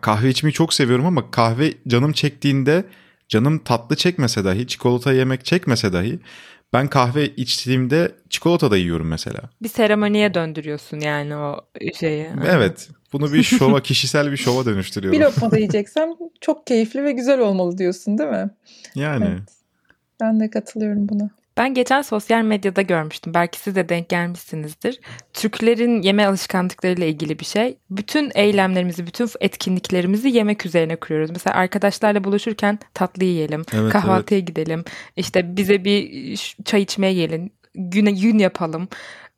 Kahve 0.00 0.28
içmeyi 0.28 0.52
çok 0.52 0.74
seviyorum 0.74 1.06
ama 1.06 1.30
kahve 1.30 1.74
canım 1.88 2.12
çektiğinde 2.12 2.84
canım 3.28 3.58
tatlı 3.58 3.96
çekmese 3.96 4.44
dahi 4.44 4.66
çikolata 4.66 5.12
yemek 5.12 5.44
çekmese 5.44 5.92
dahi 5.92 6.18
ben 6.72 6.88
kahve 6.88 7.28
içtiğimde 7.28 8.12
çikolata 8.30 8.70
da 8.70 8.76
yiyorum 8.76 9.08
mesela. 9.08 9.40
Bir 9.62 9.68
seremoniye 9.68 10.34
döndürüyorsun 10.34 11.00
yani 11.00 11.36
o 11.36 11.60
şeyi. 11.94 12.28
Evet 12.46 12.88
bunu 13.12 13.32
bir 13.32 13.42
şova 13.42 13.80
kişisel 13.82 14.32
bir 14.32 14.36
şova 14.36 14.60
bir 14.60 14.66
dönüştürüyorum. 14.66 15.20
lokma 15.20 15.50
da 15.50 15.56
yiyeceksem 15.56 16.10
çok 16.40 16.66
keyifli 16.66 17.04
ve 17.04 17.12
güzel 17.12 17.40
olmalı 17.40 17.78
diyorsun 17.78 18.18
değil 18.18 18.30
mi? 18.30 18.50
Yani 18.94 19.26
Evet. 19.26 19.42
Ben 20.20 20.40
de 20.40 20.50
katılıyorum 20.50 21.08
buna. 21.08 21.30
Ben 21.56 21.74
geçen 21.74 22.02
sosyal 22.02 22.42
medyada 22.42 22.82
görmüştüm. 22.82 23.34
Belki 23.34 23.58
siz 23.58 23.76
de 23.76 23.88
denk 23.88 24.08
gelmişsinizdir. 24.08 25.00
Türklerin 25.32 26.02
yeme 26.02 26.26
alışkanlıklarıyla 26.26 27.06
ilgili 27.06 27.38
bir 27.38 27.44
şey. 27.44 27.76
Bütün 27.90 28.32
eylemlerimizi, 28.34 29.06
bütün 29.06 29.28
etkinliklerimizi 29.40 30.28
yemek 30.28 30.66
üzerine 30.66 30.96
kuruyoruz. 30.96 31.30
Mesela 31.30 31.56
arkadaşlarla 31.56 32.24
buluşurken 32.24 32.78
tatlı 32.94 33.24
yiyelim, 33.24 33.64
Evet, 33.74 33.92
kahvaltıya 33.92 34.40
gidelim. 34.40 34.84
İşte 35.16 35.56
bize 35.56 35.84
bir 35.84 36.36
ş- 36.36 36.62
çay 36.64 36.82
içmeye 36.82 37.14
gelin, 37.14 37.52
güne 37.74 38.10
gün 38.10 38.38
yapalım. 38.38 38.88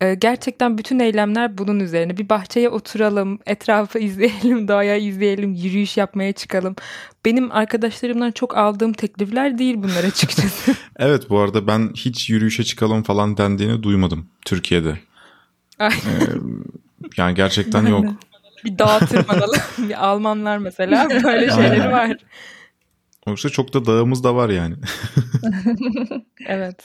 Ee, 0.04 0.14
Gerçekten 0.14 0.78
bütün 0.78 0.98
eylemler 0.98 1.58
bunun 1.58 1.80
üzerine. 1.80 2.16
Bir 2.16 2.28
bahçeye 2.28 2.68
oturalım, 2.68 3.38
etrafı 3.46 3.98
izleyelim, 3.98 4.68
doğaya 4.68 4.96
izleyelim, 4.96 5.54
yürüyüş 5.54 5.96
yapmaya 5.96 6.32
çıkalım. 6.32 6.76
Benim 7.24 7.52
arkadaşlarımdan 7.52 8.30
çok 8.30 8.56
aldığım 8.56 8.92
teklifler 8.92 9.58
değil 9.58 9.74
bunlar 9.76 10.04
açıkçası. 10.04 10.74
evet 10.98 11.30
bu 11.30 11.38
arada 11.38 11.66
ben 11.66 11.90
hiç 11.96 12.30
yürüyüşe 12.30 12.64
çıkalım 12.64 13.02
falan 13.02 13.36
dendiğini 13.36 13.82
duymadım 13.82 14.26
Türkiye'de. 14.46 14.98
Ee, 15.80 15.88
yani 17.16 17.34
gerçekten 17.34 17.86
yok. 17.86 18.04
bir 18.64 18.78
dağa 18.78 18.98
tırmanalım. 18.98 19.60
bir 19.78 20.06
Almanlar 20.06 20.58
mesela 20.58 21.08
böyle 21.10 21.50
şeyleri 21.50 21.92
var. 21.92 22.16
Yoksa 23.26 23.48
çok 23.48 23.74
da 23.74 23.86
dağımız 23.86 24.24
da 24.24 24.34
var 24.34 24.48
yani. 24.48 24.74
Evet. 26.48 26.76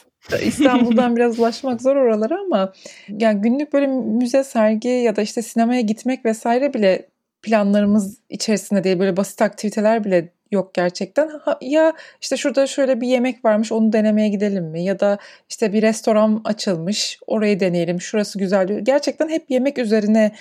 İstanbul'dan 0.41 1.15
biraz 1.15 1.39
ulaşmak 1.39 1.81
zor 1.81 1.95
oralara 1.95 2.39
ama 2.45 2.73
yani 3.09 3.41
günlük 3.41 3.73
böyle 3.73 3.87
müze, 3.87 4.43
sergi 4.43 4.87
ya 4.87 5.15
da 5.15 5.21
işte 5.21 5.41
sinemaya 5.41 5.81
gitmek 5.81 6.25
vesaire 6.25 6.73
bile 6.73 7.09
planlarımız 7.41 8.17
içerisinde 8.29 8.83
değil. 8.83 8.99
Böyle 8.99 9.17
basit 9.17 9.41
aktiviteler 9.41 10.03
bile 10.03 10.29
yok 10.51 10.73
gerçekten. 10.73 11.27
Ha, 11.27 11.57
ya 11.61 11.93
işte 12.21 12.37
şurada 12.37 12.67
şöyle 12.67 13.01
bir 13.01 13.07
yemek 13.07 13.45
varmış 13.45 13.71
onu 13.71 13.93
denemeye 13.93 14.29
gidelim 14.29 14.65
mi? 14.65 14.83
Ya 14.83 14.99
da 14.99 15.17
işte 15.49 15.73
bir 15.73 15.81
restoran 15.81 16.41
açılmış 16.43 17.19
orayı 17.27 17.59
deneyelim. 17.59 18.01
Şurası 18.01 18.39
güzel. 18.39 18.67
diyor. 18.67 18.79
Gerçekten 18.79 19.29
hep 19.29 19.45
yemek 19.49 19.77
üzerine 19.77 20.35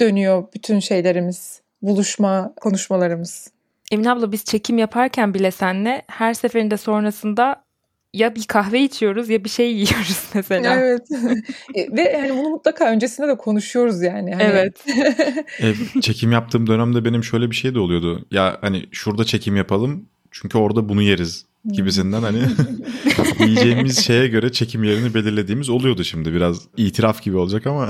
dönüyor 0.00 0.44
bütün 0.54 0.78
şeylerimiz. 0.78 1.60
Buluşma, 1.82 2.52
konuşmalarımız. 2.56 3.48
Emin 3.92 4.04
abla 4.04 4.32
biz 4.32 4.44
çekim 4.44 4.78
yaparken 4.78 5.34
bile 5.34 5.50
senle 5.50 6.02
her 6.08 6.34
seferinde 6.34 6.76
sonrasında 6.76 7.64
ya 8.14 8.34
bir 8.34 8.44
kahve 8.44 8.80
içiyoruz 8.82 9.28
ya 9.28 9.44
bir 9.44 9.48
şey 9.48 9.72
yiyoruz 9.74 10.24
mesela. 10.34 10.74
Evet. 10.80 11.02
Ve 11.92 12.00
yani 12.02 12.30
bunu 12.38 12.48
mutlaka 12.48 12.90
öncesinde 12.90 13.28
de 13.28 13.36
konuşuyoruz 13.36 14.02
yani. 14.02 14.32
Hani- 14.34 14.42
Evet. 14.42 14.84
E, 15.60 16.00
çekim 16.00 16.32
yaptığım 16.32 16.66
dönemde 16.66 17.04
benim 17.04 17.24
şöyle 17.24 17.50
bir 17.50 17.56
şey 17.56 17.74
de 17.74 17.78
oluyordu. 17.78 18.26
Ya 18.30 18.58
hani 18.60 18.86
şurada 18.92 19.24
çekim 19.24 19.56
yapalım 19.56 20.06
çünkü 20.30 20.58
orada 20.58 20.88
bunu 20.88 21.02
yeriz 21.02 21.46
gibisinden 21.72 22.22
hani 22.22 22.38
yiyeceğimiz 23.40 23.98
şeye 24.04 24.26
göre 24.28 24.52
çekim 24.52 24.84
yerini 24.84 25.14
belirlediğimiz 25.14 25.70
oluyordu 25.70 26.04
şimdi. 26.04 26.32
Biraz 26.34 26.60
itiraf 26.76 27.22
gibi 27.22 27.36
olacak 27.36 27.66
ama 27.66 27.88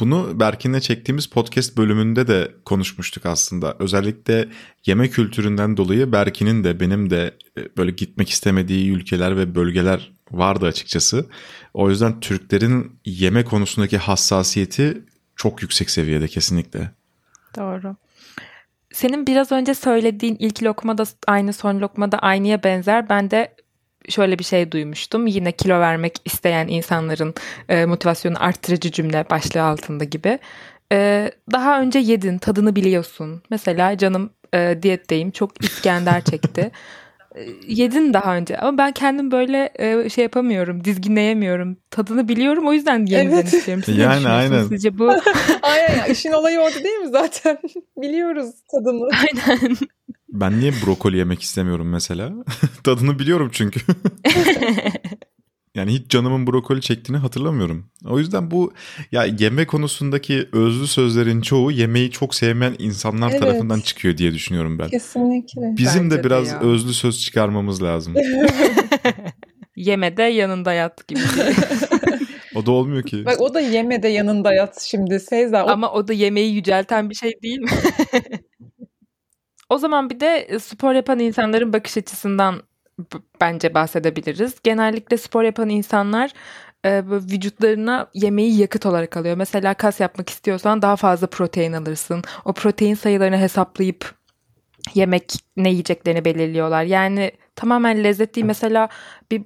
Bunu 0.00 0.40
Berkin'le 0.40 0.80
çektiğimiz 0.80 1.26
podcast 1.26 1.76
bölümünde 1.76 2.26
de 2.26 2.52
konuşmuştuk 2.64 3.26
aslında. 3.26 3.76
Özellikle 3.78 4.48
yeme 4.86 5.08
kültüründen 5.08 5.76
dolayı 5.76 6.12
Berkin'in 6.12 6.64
de 6.64 6.80
benim 6.80 7.10
de 7.10 7.34
e, 7.58 7.76
böyle 7.76 7.90
gitmek 7.90 8.28
istemediği 8.30 8.90
ülkeler 8.90 9.36
ve 9.36 9.54
bölgeler 9.54 10.12
vardı 10.30 10.66
açıkçası. 10.66 11.26
O 11.74 11.90
yüzden 11.90 12.20
Türklerin 12.20 13.00
yeme 13.04 13.44
konusundaki 13.44 13.98
hassasiyeti 13.98 15.02
çok 15.36 15.62
yüksek 15.62 15.90
seviyede 15.90 16.28
kesinlikle. 16.28 16.90
Doğru. 17.56 17.96
Senin 18.92 19.26
biraz 19.26 19.52
önce 19.52 19.74
söylediğin 19.74 20.36
ilk 20.38 20.62
lokma 20.62 20.98
da 20.98 21.04
aynı 21.26 21.52
son 21.52 21.80
lokma 21.80 22.12
da 22.12 22.18
aynıya 22.18 22.62
benzer. 22.62 23.08
Ben 23.08 23.30
de 23.30 23.54
şöyle 24.10 24.38
bir 24.38 24.44
şey 24.44 24.72
duymuştum. 24.72 25.26
Yine 25.26 25.52
kilo 25.52 25.80
vermek 25.80 26.16
isteyen 26.24 26.68
insanların 26.68 27.34
e, 27.68 27.84
motivasyonu 27.84 28.44
arttırıcı 28.44 28.92
cümle 28.92 29.24
başlığı 29.30 29.62
altında 29.62 30.04
gibi. 30.04 30.38
E, 30.92 31.30
daha 31.52 31.80
önce 31.80 31.98
yedin, 31.98 32.38
tadını 32.38 32.76
biliyorsun. 32.76 33.42
Mesela 33.50 33.98
canım 33.98 34.30
e, 34.54 34.78
diyetteyim, 34.82 35.30
çok 35.30 35.64
İskender 35.64 36.24
çekti. 36.24 36.70
E, 37.36 37.40
yedin 37.66 38.14
daha 38.14 38.36
önce 38.36 38.58
ama 38.58 38.78
ben 38.78 38.92
kendim 38.92 39.30
böyle 39.30 39.70
e, 39.78 40.08
şey 40.08 40.22
yapamıyorum, 40.22 40.84
dizginleyemiyorum. 40.84 41.76
Tadını 41.90 42.28
biliyorum 42.28 42.66
o 42.66 42.72
yüzden 42.72 43.06
yeniden 43.06 43.34
Evet. 43.36 43.52
istiyorum. 43.52 43.82
Siz 43.86 43.98
Yani, 43.98 44.24
ne 44.24 44.28
aynen. 44.28 44.64
Sizce 44.68 44.98
bu 44.98 45.10
Aynen 45.62 45.96
ya, 45.96 46.06
işin 46.06 46.32
olayı 46.32 46.58
orada 46.58 46.84
değil 46.84 46.96
mi 46.98 47.08
zaten? 47.08 47.58
Biliyoruz 47.96 48.50
tadını. 48.72 49.08
aynen. 49.12 49.76
Ben 50.32 50.60
niye 50.60 50.72
brokoli 50.86 51.16
yemek 51.16 51.42
istemiyorum 51.42 51.88
mesela? 51.88 52.32
Tadını 52.84 53.18
biliyorum 53.18 53.50
çünkü. 53.52 53.80
Yani 55.74 55.92
hiç 55.92 56.10
canımın 56.10 56.46
brokoli 56.46 56.80
çektiğini 56.80 57.18
hatırlamıyorum. 57.18 57.86
O 58.04 58.18
yüzden 58.18 58.50
bu 58.50 58.72
ya 59.12 59.24
yeme 59.24 59.66
konusundaki 59.66 60.48
özlü 60.52 60.86
sözlerin 60.86 61.40
çoğu 61.40 61.72
yemeği 61.72 62.10
çok 62.10 62.34
sevmeyen 62.34 62.74
insanlar 62.78 63.30
Evet. 63.30 63.40
tarafından 63.40 63.80
çıkıyor 63.80 64.16
diye 64.16 64.34
düşünüyorum 64.34 64.78
ben. 64.78 64.88
Kesinlikle. 64.88 65.76
Bizim 65.76 66.04
Bence 66.04 66.16
de 66.16 66.18
de 66.20 66.24
biraz 66.24 66.48
ya. 66.48 66.60
özlü 66.60 66.94
söz 66.94 67.20
çıkarmamız 67.20 67.82
lazım. 67.82 68.14
Yeme 69.76 70.16
de 70.16 70.22
yanında 70.22 70.72
yat 70.72 71.08
gibi. 71.08 71.20
O 72.54 72.66
da 72.66 72.70
olmuyor 72.70 73.02
ki. 73.02 73.24
Bak 73.24 73.40
o 73.40 73.54
da 73.54 73.60
yeme 73.60 74.02
de 74.02 74.08
yanında 74.08 74.54
yat 74.54 74.80
şimdi 74.82 75.20
Seyza. 75.20 75.64
O 75.64 75.68
Ama 75.68 75.92
o 75.92 76.08
da 76.08 76.12
yemeği 76.12 76.54
yücelten 76.54 77.10
bir 77.10 77.14
şey 77.14 77.32
değil 77.42 77.58
mi? 77.58 77.70
O 79.68 79.78
zaman 79.78 80.10
bir 80.10 80.20
de 80.20 80.36
e, 80.36 80.58
spor 80.58 80.94
yapan 80.94 81.18
insanların 81.18 81.72
bakış 81.72 81.96
açısından 81.96 82.62
bence 83.40 83.74
bahsedebiliriz. 83.74 84.54
Genellikle 84.62 85.16
spor 85.16 85.42
yapan 85.42 85.68
insanlar 85.68 86.32
e, 86.84 87.02
vücutlarına 87.06 88.06
yemeği 88.14 88.58
yakıt 88.58 88.86
olarak 88.86 89.16
alıyor. 89.16 89.36
Mesela 89.36 89.74
kas 89.74 90.00
yapmak 90.00 90.30
istiyorsan 90.30 90.82
daha 90.82 90.96
fazla 90.96 91.26
protein 91.26 91.72
alırsın. 91.72 92.22
O 92.44 92.52
protein 92.52 92.94
sayılarını 92.94 93.38
hesaplayıp 93.38 94.14
yemek 94.94 95.32
ne 95.56 95.70
yiyeceklerini 95.70 96.24
belirliyorlar. 96.24 96.82
Yani 96.84 97.32
tamamen 97.56 98.04
lezzet 98.04 98.36
değil. 98.36 98.46
Mesela 98.46 98.88
bir 99.30 99.42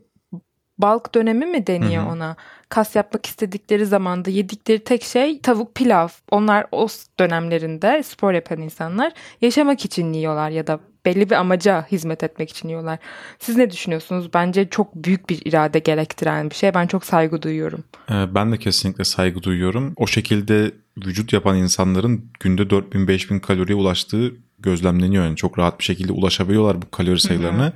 balk 0.82 1.14
dönemi 1.14 1.46
mi 1.46 1.66
deniyor 1.66 2.02
Hı 2.02 2.06
hı. 2.06 2.12
ona? 2.12 2.36
Kas 2.68 2.96
yapmak 2.96 3.26
istedikleri 3.26 3.86
zamanda 3.86 4.30
yedikleri 4.30 4.84
tek 4.84 5.02
şey 5.02 5.40
tavuk 5.40 5.74
pilav. 5.74 6.08
Onlar 6.30 6.66
o 6.72 6.88
dönemlerinde 7.20 8.02
spor 8.02 8.32
yapan 8.32 8.60
insanlar 8.60 9.12
yaşamak 9.40 9.84
için 9.84 10.12
yiyorlar 10.12 10.50
ya 10.50 10.66
da 10.66 10.80
belli 11.04 11.30
bir 11.30 11.34
amaca 11.34 11.86
hizmet 11.92 12.22
etmek 12.22 12.50
için 12.50 12.68
yiyorlar. 12.68 12.98
Siz 13.38 13.56
ne 13.56 13.70
düşünüyorsunuz? 13.70 14.34
Bence 14.34 14.68
çok 14.68 14.94
büyük 14.94 15.30
bir 15.30 15.42
irade 15.44 15.78
gerektiren 15.78 16.50
bir 16.50 16.54
şey. 16.54 16.74
Ben 16.74 16.86
çok 16.86 17.04
saygı 17.04 17.42
duyuyorum. 17.42 17.84
Ee, 18.10 18.34
Ben 18.34 18.52
de 18.52 18.58
kesinlikle 18.58 19.04
saygı 19.04 19.42
duyuyorum. 19.42 19.92
O 19.96 20.06
şekilde 20.06 20.70
vücut 21.06 21.32
yapan 21.32 21.56
insanların 21.56 22.24
günde 22.40 22.62
4000-5000 22.62 23.40
kaloriye 23.40 23.78
ulaştığı 23.78 24.32
gözlemleniyor. 24.58 25.24
Yani 25.24 25.36
çok 25.36 25.58
rahat 25.58 25.78
bir 25.78 25.84
şekilde 25.84 26.12
ulaşabiliyorlar 26.12 26.82
bu 26.82 26.90
kalori 26.90 27.20
sayılarına. 27.20 27.72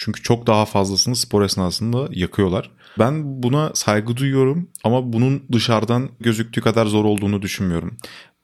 Çünkü 0.00 0.22
çok 0.22 0.46
daha 0.46 0.64
fazlasını 0.64 1.16
spor 1.16 1.42
esnasında 1.42 2.08
yakıyorlar. 2.12 2.70
Ben 2.98 3.42
buna 3.42 3.70
saygı 3.74 4.16
duyuyorum 4.16 4.68
ama 4.84 5.12
bunun 5.12 5.42
dışarıdan 5.52 6.08
gözüktüğü 6.20 6.60
kadar 6.60 6.86
zor 6.86 7.04
olduğunu 7.04 7.42
düşünmüyorum. 7.42 7.96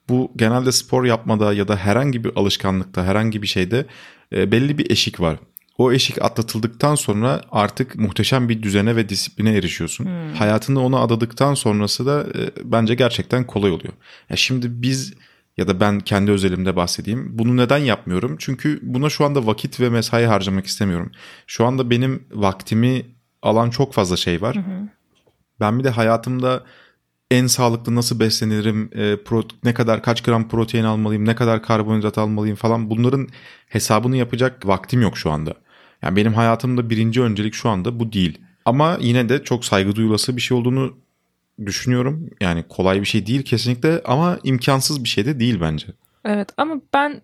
Bu 0.09 0.31
genelde 0.35 0.71
spor 0.71 1.05
yapmada 1.05 1.53
ya 1.53 1.67
da 1.67 1.77
herhangi 1.77 2.23
bir 2.23 2.31
alışkanlıkta, 2.35 3.05
herhangi 3.05 3.41
bir 3.41 3.47
şeyde 3.47 3.85
e, 4.35 4.51
belli 4.51 4.77
bir 4.77 4.91
eşik 4.91 5.19
var. 5.19 5.39
O 5.77 5.91
eşik 5.91 6.21
atlatıldıktan 6.21 6.95
sonra 6.95 7.41
artık 7.51 7.95
muhteşem 7.95 8.49
bir 8.49 8.63
düzene 8.63 8.95
ve 8.95 9.09
disipline 9.09 9.57
erişiyorsun. 9.57 10.07
Hayatını 10.33 10.81
ona 10.85 10.99
adadıktan 10.99 11.53
sonrası 11.53 12.05
da 12.05 12.21
e, 12.21 12.71
bence 12.71 12.95
gerçekten 12.95 13.47
kolay 13.47 13.71
oluyor. 13.71 13.93
Ya 14.29 14.35
şimdi 14.35 14.81
biz 14.81 15.13
ya 15.57 15.67
da 15.67 15.79
ben 15.79 15.99
kendi 15.99 16.31
özelimde 16.31 16.75
bahsedeyim. 16.75 17.27
Bunu 17.37 17.57
neden 17.57 17.77
yapmıyorum? 17.77 18.35
Çünkü 18.39 18.79
buna 18.83 19.09
şu 19.09 19.25
anda 19.25 19.47
vakit 19.47 19.79
ve 19.79 19.89
mesai 19.89 20.25
harcamak 20.25 20.65
istemiyorum. 20.65 21.11
Şu 21.47 21.65
anda 21.65 21.89
benim 21.89 22.23
vaktimi 22.31 23.05
alan 23.41 23.69
çok 23.69 23.93
fazla 23.93 24.17
şey 24.17 24.41
var. 24.41 24.55
Ben 25.59 25.79
bir 25.79 25.83
de 25.83 25.89
hayatımda 25.89 26.63
en 27.31 27.47
sağlıklı 27.47 27.95
nasıl 27.95 28.19
beslenirim, 28.19 28.89
e, 28.93 29.13
pro- 29.13 29.51
ne 29.63 29.73
kadar 29.73 30.03
kaç 30.03 30.23
gram 30.23 30.47
protein 30.47 30.83
almalıyım, 30.83 31.25
ne 31.25 31.35
kadar 31.35 31.63
karbonhidrat 31.63 32.17
almalıyım 32.17 32.55
falan 32.55 32.89
bunların 32.89 33.27
hesabını 33.67 34.17
yapacak 34.17 34.67
vaktim 34.67 35.01
yok 35.01 35.17
şu 35.17 35.31
anda. 35.31 35.53
Yani 36.01 36.15
benim 36.15 36.33
hayatımda 36.33 36.89
birinci 36.89 37.21
öncelik 37.21 37.53
şu 37.53 37.69
anda 37.69 37.99
bu 37.99 38.13
değil. 38.13 38.37
Ama 38.65 38.97
yine 39.01 39.29
de 39.29 39.43
çok 39.43 39.65
saygı 39.65 39.95
duyulası 39.95 40.35
bir 40.35 40.41
şey 40.41 40.57
olduğunu 40.57 40.97
düşünüyorum. 41.65 42.29
Yani 42.41 42.63
kolay 42.69 43.01
bir 43.01 43.05
şey 43.05 43.27
değil 43.27 43.43
kesinlikle 43.43 44.01
ama 44.05 44.39
imkansız 44.43 45.03
bir 45.03 45.09
şey 45.09 45.25
de 45.25 45.39
değil 45.39 45.61
bence. 45.61 45.87
Evet 46.25 46.49
ama 46.57 46.75
ben 46.93 47.21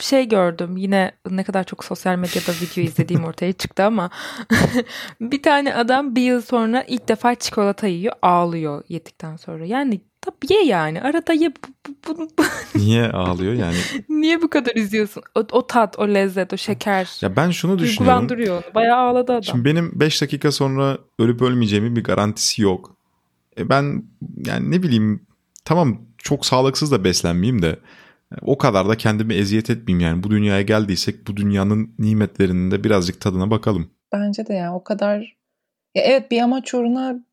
şey 0.00 0.28
gördüm 0.28 0.76
yine 0.76 1.12
ne 1.30 1.44
kadar 1.44 1.64
çok 1.64 1.84
sosyal 1.84 2.16
medyada 2.16 2.52
video 2.62 2.84
izlediğim 2.84 3.24
ortaya 3.24 3.52
çıktı 3.52 3.84
ama 3.84 4.10
bir 5.20 5.42
tane 5.42 5.74
adam 5.74 6.16
bir 6.16 6.22
yıl 6.22 6.40
sonra 6.40 6.84
ilk 6.88 7.08
defa 7.08 7.34
çikolata 7.34 7.86
yiyor 7.86 8.14
ağlıyor 8.22 8.82
yedikten 8.88 9.36
sonra. 9.36 9.66
Yani 9.66 10.00
tabii 10.20 10.52
ye 10.54 10.64
yani 10.64 11.02
arada 11.02 11.32
ye 11.32 11.52
Niye 12.74 13.04
ağlıyor 13.06 13.52
yani? 13.52 13.76
niye 14.08 14.42
bu 14.42 14.50
kadar 14.50 14.76
üzüyorsun? 14.76 15.22
O, 15.34 15.40
o 15.52 15.66
tat, 15.66 15.98
o 15.98 16.08
lezzet, 16.08 16.52
o 16.52 16.56
şeker 16.56 17.18
Ya 17.20 17.36
ben 17.36 17.50
şunu 17.50 17.78
düşünüyorum. 17.78 18.06
duygulandırıyor 18.06 18.56
onu. 18.56 18.74
Bayağı 18.74 18.98
ağladı 18.98 19.32
adam. 19.32 19.44
Şimdi 19.44 19.64
benim 19.64 19.90
5 19.94 20.22
dakika 20.22 20.52
sonra 20.52 20.98
ölüp 21.18 21.42
ölmeyeceğimin 21.42 21.96
bir 21.96 22.04
garantisi 22.04 22.62
yok. 22.62 22.96
E 23.58 23.68
ben 23.68 24.02
yani 24.46 24.70
ne 24.70 24.82
bileyim 24.82 25.26
tamam 25.64 26.06
çok 26.18 26.46
sağlıksız 26.46 26.92
da 26.92 27.04
beslenmeyeyim 27.04 27.62
de 27.62 27.78
e, 28.32 28.34
o 28.42 28.58
kadar 28.58 28.88
da 28.88 28.96
kendimi 28.96 29.34
eziyet 29.34 29.70
etmeyeyim 29.70 30.00
yani. 30.00 30.22
Bu 30.22 30.30
dünyaya 30.30 30.62
geldiysek 30.62 31.26
bu 31.26 31.36
dünyanın 31.36 31.94
nimetlerinin 31.98 32.70
de 32.70 32.84
birazcık 32.84 33.20
tadına 33.20 33.50
bakalım. 33.50 33.90
Bence 34.12 34.46
de 34.46 34.54
yani 34.54 34.74
o 34.74 34.84
kadar 34.84 35.36
ya 35.94 36.02
evet 36.02 36.30
bir 36.30 36.40
amaç 36.40 36.74
uğruna 36.74 37.24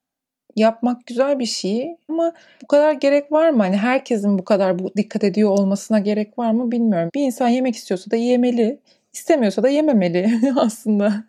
yapmak 0.55 1.07
güzel 1.07 1.39
bir 1.39 1.45
şey 1.45 1.87
ama 2.09 2.33
bu 2.63 2.67
kadar 2.67 2.93
gerek 2.93 3.31
var 3.31 3.49
mı? 3.49 3.63
Hani 3.63 3.77
herkesin 3.77 4.37
bu 4.37 4.43
kadar 4.43 4.79
bu 4.79 4.91
dikkat 4.97 5.23
ediyor 5.23 5.49
olmasına 5.49 5.99
gerek 5.99 6.39
var 6.39 6.51
mı 6.51 6.71
bilmiyorum. 6.71 7.09
Bir 7.15 7.21
insan 7.21 7.47
yemek 7.47 7.75
istiyorsa 7.75 8.11
da 8.11 8.15
yemeli, 8.15 8.79
istemiyorsa 9.13 9.63
da 9.63 9.69
yememeli 9.69 10.53
aslında. 10.55 11.23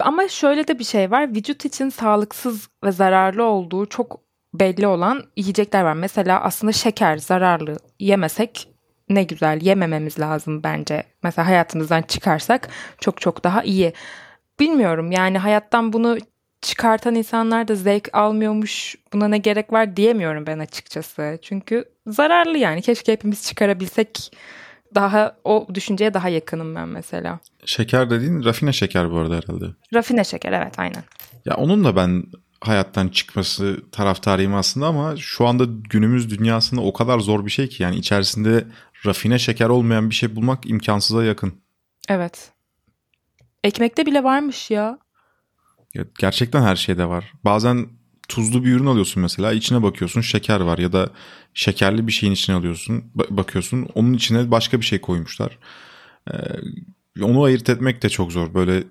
Ama 0.00 0.28
şöyle 0.28 0.68
de 0.68 0.78
bir 0.78 0.84
şey 0.84 1.10
var. 1.10 1.34
Vücut 1.34 1.64
için 1.64 1.88
sağlıksız 1.88 2.68
ve 2.84 2.92
zararlı 2.92 3.44
olduğu 3.44 3.86
çok 3.86 4.20
belli 4.54 4.86
olan 4.86 5.24
yiyecekler 5.36 5.82
var. 5.82 5.92
Mesela 5.94 6.40
aslında 6.40 6.72
şeker 6.72 7.16
zararlı 7.16 7.76
yemesek 7.98 8.68
ne 9.08 9.22
güzel 9.22 9.60
yemememiz 9.62 10.20
lazım 10.20 10.62
bence. 10.62 11.02
Mesela 11.22 11.46
hayatımızdan 11.46 12.02
çıkarsak 12.02 12.68
çok 13.00 13.20
çok 13.20 13.44
daha 13.44 13.62
iyi. 13.62 13.92
Bilmiyorum 14.60 15.12
yani 15.12 15.38
hayattan 15.38 15.92
bunu 15.92 16.18
çıkartan 16.60 17.14
insanlar 17.14 17.68
da 17.68 17.74
zevk 17.74 18.08
almıyormuş 18.12 18.96
buna 19.12 19.28
ne 19.28 19.38
gerek 19.38 19.72
var 19.72 19.96
diyemiyorum 19.96 20.46
ben 20.46 20.58
açıkçası. 20.58 21.38
Çünkü 21.42 21.84
zararlı 22.06 22.58
yani 22.58 22.82
keşke 22.82 23.12
hepimiz 23.12 23.46
çıkarabilsek 23.46 24.32
daha 24.94 25.36
o 25.44 25.66
düşünceye 25.74 26.14
daha 26.14 26.28
yakınım 26.28 26.74
ben 26.74 26.88
mesela. 26.88 27.38
Şeker 27.64 28.10
dediğin 28.10 28.44
rafine 28.44 28.72
şeker 28.72 29.10
bu 29.10 29.18
arada 29.18 29.34
herhalde. 29.36 29.64
Rafine 29.94 30.24
şeker 30.24 30.52
evet 30.52 30.78
aynen. 30.78 31.04
Ya 31.44 31.54
onun 31.54 31.84
da 31.84 31.96
ben 31.96 32.24
hayattan 32.60 33.08
çıkması 33.08 33.80
taraftarıyım 33.92 34.54
aslında 34.54 34.86
ama 34.86 35.16
şu 35.16 35.46
anda 35.46 35.64
günümüz 35.90 36.38
dünyasında 36.38 36.80
o 36.80 36.92
kadar 36.92 37.18
zor 37.18 37.46
bir 37.46 37.50
şey 37.50 37.68
ki 37.68 37.82
yani 37.82 37.96
içerisinde 37.96 38.64
rafine 39.06 39.38
şeker 39.38 39.68
olmayan 39.68 40.10
bir 40.10 40.14
şey 40.14 40.36
bulmak 40.36 40.70
imkansıza 40.70 41.24
yakın. 41.24 41.54
Evet. 42.08 42.52
Ekmekte 43.64 44.06
bile 44.06 44.24
varmış 44.24 44.70
ya. 44.70 44.98
Ya 45.94 46.04
gerçekten 46.18 46.62
her 46.62 46.76
şeyde 46.76 47.08
var. 47.08 47.32
Bazen 47.44 47.88
tuzlu 48.30 48.64
bir 48.64 48.72
ürün 48.72 48.86
alıyorsun 48.86 49.22
mesela 49.22 49.52
içine 49.52 49.82
bakıyorsun 49.82 50.20
şeker 50.20 50.60
var 50.60 50.78
ya 50.78 50.92
da 50.92 51.10
şekerli 51.54 52.06
bir 52.06 52.12
şeyin 52.12 52.32
içine 52.32 52.56
alıyorsun 52.56 53.04
ba- 53.16 53.36
bakıyorsun 53.36 53.88
onun 53.94 54.12
içine 54.12 54.50
başka 54.50 54.80
bir 54.80 54.84
şey 54.84 55.00
koymuşlar. 55.00 55.58
Ee, 56.30 56.34
onu 57.22 57.42
ayırt 57.42 57.68
etmek 57.68 58.02
de 58.02 58.08
çok 58.08 58.32
zor 58.32 58.54
böyle 58.54 58.82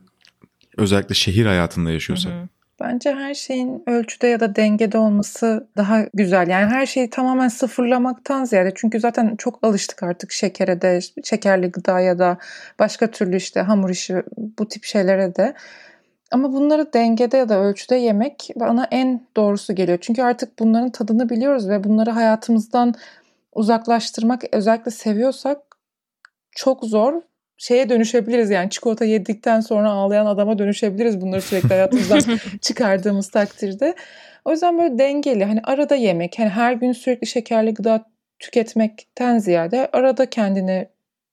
özellikle 0.77 1.15
şehir 1.15 1.45
hayatında 1.45 1.91
yaşıyorsa. 1.91 2.29
Hı 2.29 2.33
hı. 2.33 2.47
Bence 2.81 3.15
her 3.15 3.33
şeyin 3.33 3.83
ölçüde 3.87 4.27
ya 4.27 4.39
da 4.39 4.55
dengede 4.55 4.97
olması 4.97 5.67
daha 5.77 6.05
güzel. 6.13 6.47
Yani 6.47 6.65
her 6.65 6.85
şeyi 6.85 7.09
tamamen 7.09 7.47
sıfırlamaktan 7.47 8.43
ziyade 8.43 8.71
çünkü 8.75 8.99
zaten 8.99 9.35
çok 9.35 9.59
alıştık 9.63 10.03
artık 10.03 10.31
şekere 10.31 10.81
de, 10.81 10.99
şekerli 11.23 11.67
gıda 11.67 11.99
ya 11.99 12.19
da 12.19 12.37
başka 12.79 13.11
türlü 13.11 13.37
işte 13.37 13.61
hamur 13.61 13.89
işi 13.89 14.15
bu 14.37 14.67
tip 14.67 14.83
şeylere 14.83 15.35
de. 15.35 15.53
Ama 16.31 16.53
bunları 16.53 16.93
dengede 16.93 17.37
ya 17.37 17.49
da 17.49 17.59
ölçüde 17.59 17.95
yemek 17.95 18.49
bana 18.55 18.87
en 18.91 19.21
doğrusu 19.35 19.75
geliyor. 19.75 19.97
Çünkü 20.01 20.21
artık 20.21 20.59
bunların 20.59 20.89
tadını 20.89 21.29
biliyoruz 21.29 21.69
ve 21.69 21.83
bunları 21.83 22.09
hayatımızdan 22.09 22.93
uzaklaştırmak 23.53 24.43
özellikle 24.51 24.91
seviyorsak 24.91 25.57
çok 26.51 26.83
zor 26.85 27.21
şeye 27.57 27.89
dönüşebiliriz 27.89 28.49
yani 28.49 28.69
çikolata 28.69 29.05
yedikten 29.05 29.59
sonra 29.59 29.91
ağlayan 29.91 30.25
adama 30.25 30.59
dönüşebiliriz 30.59 31.21
bunları 31.21 31.41
sürekli 31.41 31.69
hayatımızdan 31.69 32.21
çıkardığımız 32.61 33.29
takdirde. 33.29 33.95
O 34.45 34.51
yüzden 34.51 34.77
böyle 34.77 34.97
dengeli 34.97 35.45
hani 35.45 35.61
arada 35.63 35.95
yemek 35.95 36.39
hani 36.39 36.49
her 36.49 36.73
gün 36.73 36.91
sürekli 36.91 37.27
şekerli 37.27 37.73
gıda 37.73 38.05
tüketmekten 38.39 39.37
ziyade 39.37 39.89
arada 39.93 40.25
kendini 40.25 40.87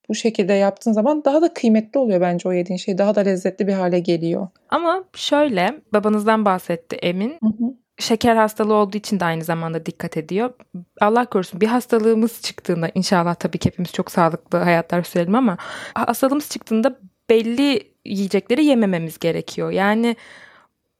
bu 0.08 0.14
şekilde 0.14 0.52
yaptığın 0.52 0.92
zaman 0.92 1.25
daha 1.25 1.42
da 1.42 1.54
kıymetli 1.54 2.00
oluyor 2.00 2.20
bence 2.20 2.48
o 2.48 2.52
yediğin 2.52 2.76
şey. 2.76 2.98
Daha 2.98 3.14
da 3.14 3.20
lezzetli 3.20 3.66
bir 3.66 3.72
hale 3.72 3.98
geliyor. 3.98 4.48
Ama 4.68 5.04
şöyle 5.14 5.80
babanızdan 5.92 6.44
bahsetti 6.44 6.96
Emin. 6.96 7.30
Hı 7.30 7.46
hı. 7.46 7.75
Şeker 7.98 8.36
hastalığı 8.36 8.75
olduğu 8.75 8.96
için 8.96 9.20
de 9.20 9.25
aynı 9.25 9.44
zamanda 9.44 9.86
dikkat 9.86 10.16
ediyor. 10.16 10.54
Allah 11.00 11.25
korusun 11.25 11.60
bir 11.60 11.66
hastalığımız 11.66 12.42
çıktığında 12.42 12.90
inşallah 12.94 13.34
tabii 13.34 13.58
ki 13.58 13.66
hepimiz 13.66 13.92
çok 13.92 14.10
sağlıklı 14.10 14.58
hayatlar 14.58 15.02
sürelim 15.02 15.34
ama 15.34 15.56
hastalığımız 15.94 16.50
çıktığında 16.50 16.98
belli 17.30 17.92
yiyecekleri 18.04 18.64
yemememiz 18.64 19.18
gerekiyor. 19.18 19.70
Yani 19.70 20.16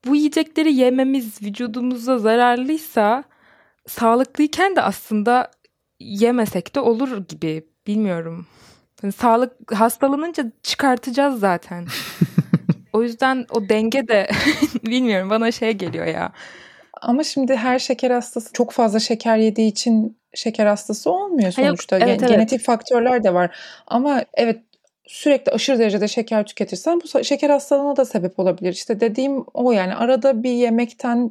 bu 0.07 0.17
yiyecekleri 0.17 0.75
yememiz 0.75 1.43
vücudumuza 1.43 2.19
zararlıysa 2.19 3.25
sağlıklıyken 3.87 4.77
de 4.77 4.83
aslında 4.83 5.51
yemesek 6.01 6.75
de 6.75 6.81
olur 6.81 7.29
gibi 7.29 7.67
bilmiyorum. 7.87 8.47
Yani 9.03 9.13
sağlık 9.13 9.73
hastalanınca 9.73 10.45
çıkartacağız 10.63 11.41
zaten. 11.41 11.87
o 12.93 13.03
yüzden 13.03 13.47
o 13.51 13.69
denge 13.69 14.09
de 14.09 14.29
bilmiyorum 14.87 15.31
bana 15.31 15.53
şey 15.53 15.73
geliyor 15.73 16.07
ya. 16.07 16.33
Ama 17.03 17.25
şimdi 17.25 17.57
her 17.57 17.79
şeker 17.79 18.11
hastası 18.11 18.53
çok 18.53 18.73
fazla 18.73 19.01
şeker 19.01 19.37
yediği 19.37 19.71
için 19.71 20.19
şeker 20.35 20.67
hastası 20.67 21.11
olmuyor 21.11 21.53
sonuçta. 21.53 21.97
Yok, 21.99 22.09
evet, 22.09 22.21
evet. 22.21 22.31
Genetik 22.31 22.61
faktörler 22.61 23.25
de 23.25 23.35
var. 23.35 23.57
Ama 23.87 24.25
evet 24.35 24.59
sürekli 25.07 25.53
aşırı 25.53 25.79
derecede 25.79 26.09
şeker 26.09 26.47
tüketirsen 26.47 27.01
bu 27.01 27.25
şeker 27.25 27.51
hastalığına 27.51 27.97
da 27.97 28.05
sebep 28.05 28.39
olabilir. 28.39 28.73
İşte 28.73 29.01
dediğim 29.01 29.45
o 29.55 29.73
yani 29.73 29.95
arada 29.95 30.43
bir 30.43 30.51
yemekten 30.51 31.31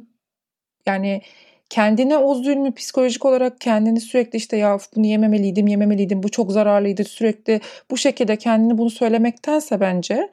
yani 0.86 1.22
kendine 1.70 2.18
o 2.18 2.34
zulmü 2.34 2.74
psikolojik 2.74 3.24
olarak 3.24 3.60
kendini 3.60 4.00
sürekli 4.00 4.36
işte 4.36 4.56
ya 4.56 4.78
bunu 4.96 5.06
yememeliydim, 5.06 5.66
yememeliydim, 5.66 6.22
bu 6.22 6.28
çok 6.28 6.52
zararlıydı 6.52 7.04
sürekli 7.04 7.60
bu 7.90 7.96
şekilde 7.96 8.36
kendini 8.36 8.78
bunu 8.78 8.90
söylemektense 8.90 9.80
bence 9.80 10.30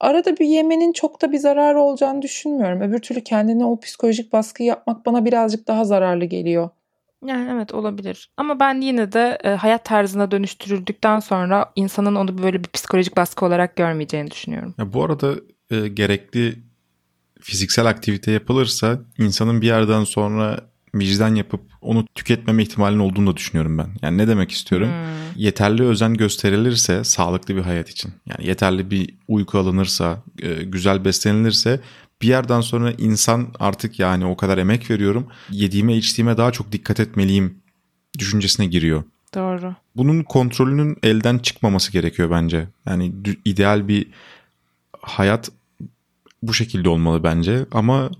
arada 0.00 0.36
bir 0.36 0.46
yemenin 0.46 0.92
çok 0.92 1.22
da 1.22 1.32
bir 1.32 1.38
zararı 1.38 1.80
olacağını 1.80 2.22
düşünmüyorum. 2.22 2.80
Öbür 2.80 2.98
türlü 2.98 3.24
kendine 3.24 3.64
o 3.64 3.80
psikolojik 3.80 4.32
baskıyı 4.32 4.68
yapmak 4.68 5.06
bana 5.06 5.24
birazcık 5.24 5.68
daha 5.68 5.84
zararlı 5.84 6.24
geliyor. 6.24 6.70
Yani 7.26 7.50
evet 7.52 7.74
olabilir. 7.74 8.30
Ama 8.36 8.60
ben 8.60 8.80
yine 8.80 9.12
de 9.12 9.38
e, 9.44 9.48
hayat 9.48 9.84
tarzına 9.84 10.30
dönüştürüldükten 10.30 11.20
sonra 11.20 11.72
insanın 11.76 12.14
onu 12.14 12.42
böyle 12.42 12.64
bir 12.64 12.68
psikolojik 12.68 13.16
baskı 13.16 13.46
olarak 13.46 13.76
görmeyeceğini 13.76 14.30
düşünüyorum. 14.30 14.74
Ya 14.78 14.92
bu 14.92 15.04
arada 15.04 15.34
e, 15.70 15.88
gerekli 15.88 16.65
fiziksel 17.46 17.86
aktivite 17.86 18.32
yapılırsa 18.32 19.00
insanın 19.18 19.60
bir 19.60 19.66
yerden 19.66 20.04
sonra 20.04 20.60
vicdan 20.94 21.34
yapıp 21.34 21.60
onu 21.80 22.06
tüketmeme 22.14 22.62
ihtimalinin 22.62 23.00
olduğunu 23.00 23.30
da 23.30 23.36
düşünüyorum 23.36 23.78
ben. 23.78 23.88
Yani 24.02 24.18
ne 24.18 24.28
demek 24.28 24.50
istiyorum? 24.50 24.88
Hmm. 24.88 25.42
Yeterli 25.42 25.82
özen 25.82 26.14
gösterilirse 26.14 27.04
sağlıklı 27.04 27.56
bir 27.56 27.60
hayat 27.60 27.88
için. 27.90 28.12
Yani 28.26 28.46
yeterli 28.46 28.90
bir 28.90 29.14
uyku 29.28 29.58
alınırsa, 29.58 30.22
e, 30.42 30.54
güzel 30.54 31.04
beslenilirse 31.04 31.80
bir 32.22 32.28
yerden 32.28 32.60
sonra 32.60 32.92
insan 32.98 33.48
artık 33.60 33.98
yani 33.98 34.24
o 34.24 34.36
kadar 34.36 34.58
emek 34.58 34.90
veriyorum. 34.90 35.26
Yediğime 35.50 35.96
içtiğime 35.96 36.36
daha 36.36 36.52
çok 36.52 36.72
dikkat 36.72 37.00
etmeliyim 37.00 37.58
düşüncesine 38.18 38.66
giriyor. 38.66 39.04
Doğru. 39.34 39.74
Bunun 39.96 40.22
kontrolünün 40.22 40.96
elden 41.02 41.38
çıkmaması 41.38 41.92
gerekiyor 41.92 42.30
bence. 42.30 42.68
Yani 42.86 43.12
ideal 43.44 43.88
bir 43.88 44.06
hayat 45.02 45.50
bu 46.42 46.54
şekilde 46.54 46.88
olmalı 46.88 47.24
bence 47.24 47.66
ama 47.72 48.10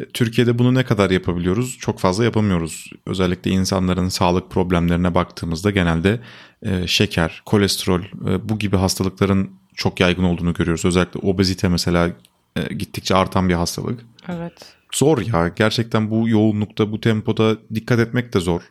e, 0.00 0.04
Türkiye'de 0.08 0.58
bunu 0.58 0.74
ne 0.74 0.84
kadar 0.84 1.10
yapabiliyoruz? 1.10 1.78
Çok 1.80 1.98
fazla 1.98 2.24
yapamıyoruz. 2.24 2.90
Özellikle 3.06 3.50
insanların 3.50 4.08
sağlık 4.08 4.50
problemlerine 4.50 5.14
baktığımızda 5.14 5.70
genelde 5.70 6.20
e, 6.62 6.86
şeker, 6.86 7.42
kolesterol 7.46 8.02
e, 8.02 8.48
bu 8.48 8.58
gibi 8.58 8.76
hastalıkların 8.76 9.50
çok 9.74 10.00
yaygın 10.00 10.24
olduğunu 10.24 10.54
görüyoruz. 10.54 10.84
Özellikle 10.84 11.20
obezite 11.20 11.68
mesela 11.68 12.10
e, 12.56 12.74
gittikçe 12.74 13.14
artan 13.14 13.48
bir 13.48 13.54
hastalık. 13.54 14.00
Evet. 14.28 14.52
Zor 14.94 15.18
ya. 15.18 15.48
Gerçekten 15.48 16.10
bu 16.10 16.28
yoğunlukta, 16.28 16.92
bu 16.92 17.00
tempoda 17.00 17.56
dikkat 17.74 17.98
etmek 17.98 18.34
de 18.34 18.40
zor. 18.40 18.62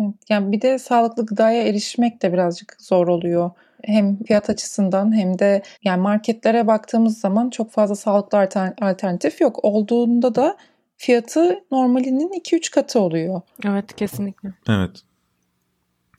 Evet. 0.00 0.14
Yani 0.28 0.52
bir 0.52 0.60
de 0.60 0.78
sağlıklı 0.78 1.26
gıdaya 1.26 1.62
erişmek 1.62 2.22
de 2.22 2.32
birazcık 2.32 2.76
zor 2.80 3.08
oluyor 3.08 3.50
hem 3.86 4.22
fiyat 4.24 4.50
açısından 4.50 5.16
hem 5.16 5.38
de 5.38 5.62
yani 5.82 6.02
marketlere 6.02 6.66
baktığımız 6.66 7.18
zaman 7.20 7.50
çok 7.50 7.72
fazla 7.72 7.94
sağlıklı 7.94 8.48
alternatif 8.80 9.40
yok. 9.40 9.64
Olduğunda 9.64 10.34
da 10.34 10.56
fiyatı 10.96 11.58
normalinin 11.70 12.40
2-3 12.40 12.70
katı 12.70 13.00
oluyor. 13.00 13.40
Evet 13.64 13.96
kesinlikle. 13.96 14.52
Evet. 14.68 15.02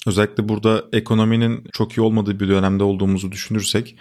Özellikle 0.07 0.49
burada 0.49 0.83
ekonominin 0.93 1.63
çok 1.73 1.97
iyi 1.97 2.01
olmadığı 2.01 2.39
bir 2.39 2.49
dönemde 2.49 2.83
olduğumuzu 2.83 3.31
düşünürsek 3.31 3.97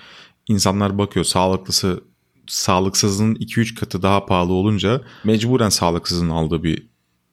insanlar 0.49 0.99
bakıyor 0.99 1.25
sağlıklısı 1.25 2.05
sağlıksızın 2.47 3.35
2-3 3.35 3.75
katı 3.75 4.03
daha 4.03 4.27
pahalı 4.27 4.53
olunca 4.53 5.01
mecburen 5.25 5.69
sağlıksızın 5.69 6.29
aldığı 6.29 6.63
bir 6.63 6.87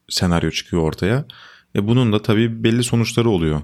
senaryo 0.09 0.51
çıkıyor 0.51 0.81
ortaya. 0.83 1.25
E 1.75 1.87
bunun 1.87 2.13
da 2.13 2.21
tabii 2.21 2.63
belli 2.63 2.83
sonuçları 2.83 3.29
oluyor. 3.29 3.61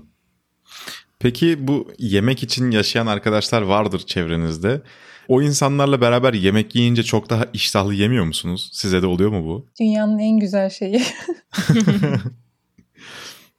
Peki 1.19 1.67
bu 1.67 1.91
yemek 1.97 2.43
için 2.43 2.71
yaşayan 2.71 3.07
arkadaşlar 3.07 3.61
vardır 3.61 3.99
çevrenizde. 3.99 4.81
O 5.27 5.41
insanlarla 5.41 6.01
beraber 6.01 6.33
yemek 6.33 6.75
yiyince 6.75 7.03
çok 7.03 7.29
daha 7.29 7.45
iştahlı 7.53 7.93
yemiyor 7.93 8.25
musunuz? 8.25 8.69
Size 8.73 9.01
de 9.01 9.07
oluyor 9.07 9.29
mu 9.29 9.45
bu? 9.45 9.65
Dünyanın 9.79 10.19
en 10.19 10.39
güzel 10.39 10.69
şeyi. 10.69 11.03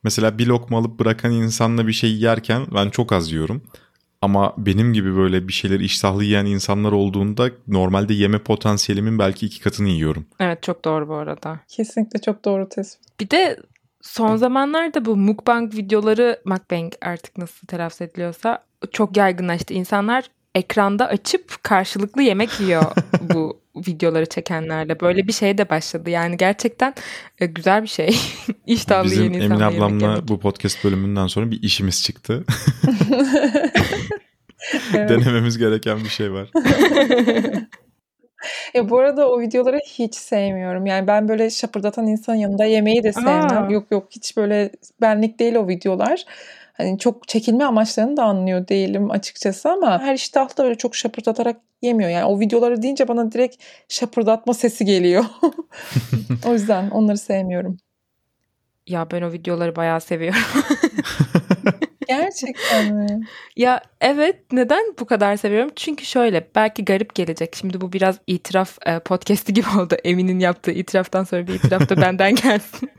Mesela 0.03 0.39
bir 0.39 0.47
lokma 0.47 0.79
alıp 0.79 0.99
bırakan 0.99 1.33
insanla 1.33 1.87
bir 1.87 1.93
şey 1.93 2.17
yerken 2.17 2.67
ben 2.75 2.91
çok 2.91 3.13
az 3.13 3.33
yiyorum. 3.33 3.63
Ama 4.23 4.55
benim 4.59 4.93
gibi 4.93 5.17
böyle 5.17 5.49
bir 5.49 5.53
şeyleri 5.53 5.85
iştahlı 5.85 6.25
yiyen 6.25 6.47
insanlar 6.47 6.93
olduğunda 6.93 7.51
normalde 7.69 8.15
yeme 8.15 8.39
potansiyelimin 8.39 9.19
belki 9.19 9.47
iki 9.47 9.61
katını 9.61 9.89
yiyorum. 9.89 10.27
Evet 10.41 10.63
çok 10.63 10.85
doğru 10.85 11.09
bu 11.09 11.15
arada. 11.15 11.61
Kesinlikle 11.69 12.21
çok 12.21 12.45
doğru 12.45 12.69
tespit. 12.69 13.21
Bir 13.21 13.31
de 13.31 13.57
Son 14.03 14.37
zamanlarda 14.37 15.05
bu 15.05 15.17
mukbang 15.17 15.75
videoları, 15.75 16.41
mukbang 16.45 16.93
artık 17.03 17.39
nasıl 17.39 17.67
telaffuz 17.67 18.01
ediliyorsa 18.01 18.65
çok 18.93 19.17
yaygınlaştı. 19.17 19.75
İnsanlar 19.75 20.25
ekranda 20.55 21.07
açıp 21.07 21.65
karşılıklı 21.65 22.23
yemek 22.23 22.61
yiyor 22.61 22.85
bu 23.21 23.61
videoları 23.77 24.27
çekenlerle. 24.27 25.01
Böyle 25.01 25.27
bir 25.27 25.33
şey 25.33 25.59
de 25.59 25.69
başladı. 25.69 26.11
Yani 26.11 26.37
gerçekten 26.37 26.95
e, 27.39 27.47
güzel 27.47 27.83
bir 27.83 27.89
şey. 27.89 28.17
İştahlı 28.67 29.05
Bizim 29.05 29.35
Emin 29.35 29.61
ablamla 29.61 30.29
bu 30.29 30.41
podcast 30.41 30.85
bölümünden 30.85 31.27
sonra 31.27 31.51
bir 31.51 31.63
işimiz 31.63 32.03
çıktı. 32.03 32.45
Denememiz 34.93 35.59
gereken 35.59 36.05
bir 36.05 36.09
şey 36.09 36.33
var. 36.33 36.51
Ya 38.75 38.91
bu 38.91 38.99
arada 38.99 39.31
o 39.31 39.41
videoları 39.41 39.79
hiç 39.87 40.15
sevmiyorum. 40.15 40.87
Yani 40.87 41.07
ben 41.07 41.29
böyle 41.29 41.51
şapırdatan 41.51 42.07
insanın 42.07 42.37
yanında 42.37 42.65
yemeği 42.65 43.03
de 43.03 43.13
sevmem. 43.13 43.67
Aa. 43.67 43.71
Yok 43.71 43.91
yok 43.91 44.07
hiç 44.11 44.37
böyle 44.37 44.71
benlik 45.01 45.39
değil 45.39 45.55
o 45.55 45.69
videolar. 45.69 46.25
Hani 46.73 46.99
çok 46.99 47.29
çekilme 47.29 47.65
amaçlarını 47.65 48.17
da 48.17 48.25
anlıyor 48.25 48.69
değilim 48.69 49.11
açıkçası 49.11 49.71
ama 49.71 50.03
her 50.03 50.15
iştahlı 50.15 50.57
da 50.57 50.65
böyle 50.65 50.75
çok 50.75 50.97
şapırdatarak 50.97 51.57
yemiyor. 51.83 52.11
Yani 52.11 52.25
o 52.25 52.41
videoları 52.41 52.83
deyince 52.83 53.09
bana 53.09 53.33
direkt 53.33 53.57
şapırdatma 53.89 54.55
sesi 54.55 54.85
geliyor. 54.85 55.25
o 56.49 56.53
yüzden 56.53 56.91
onları 56.91 57.19
sevmiyorum. 57.19 57.77
Ya 58.87 59.11
ben 59.11 59.23
o 59.23 59.33
videoları 59.33 59.77
bayağı 59.77 60.01
seviyorum. 60.01 60.41
Gerçekten 62.11 62.95
mi? 62.95 63.07
Ya 63.57 63.83
evet 64.01 64.53
neden 64.53 64.85
bu 65.01 65.07
kadar 65.07 65.37
seviyorum? 65.37 65.71
Çünkü 65.77 66.05
şöyle 66.05 66.49
belki 66.55 66.85
garip 66.85 67.15
gelecek. 67.15 67.57
Şimdi 67.57 67.81
bu 67.81 67.93
biraz 67.93 68.19
itiraf 68.27 68.79
e, 68.87 68.99
podcast'i 68.99 69.55
gibi 69.55 69.67
oldu. 69.79 69.95
Emin'in 70.05 70.39
yaptığı 70.39 70.71
itiraftan 70.71 71.25
sonra 71.25 71.47
bir 71.47 71.55
itiraf 71.55 71.89
da 71.89 72.01
benden 72.01 72.35
gelsin. 72.43 72.91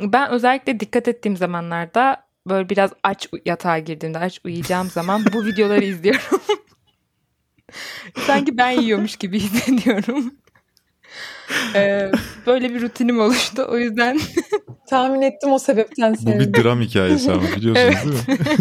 ben 0.00 0.30
özellikle 0.30 0.80
dikkat 0.80 1.08
ettiğim 1.08 1.36
zamanlarda 1.36 2.24
böyle 2.48 2.68
biraz 2.68 2.90
aç 3.02 3.28
yatağa 3.44 3.78
girdiğimde 3.78 4.18
aç 4.18 4.40
uyuyacağım 4.44 4.90
zaman 4.90 5.24
bu 5.32 5.46
videoları 5.46 5.84
izliyorum. 5.84 6.40
Sanki 8.26 8.58
ben 8.58 8.70
yiyormuş 8.70 9.16
gibi 9.16 9.40
hissediyorum. 9.40 10.34
Ee, 11.74 12.10
böyle 12.46 12.74
bir 12.74 12.82
rutinim 12.82 13.20
oluştu. 13.20 13.66
O 13.70 13.78
yüzden 13.78 14.20
Tahmin 14.90 15.22
ettim 15.22 15.52
o 15.52 15.58
sebepten 15.58 16.16
Bu 16.22 16.30
bir 16.30 16.54
dram 16.54 16.80
hikayesi 16.80 17.32
ama 17.32 17.42
biliyorsunuz 17.42 17.96
Evet. 18.04 18.26
değil 18.26 18.40
mi? 18.40 18.46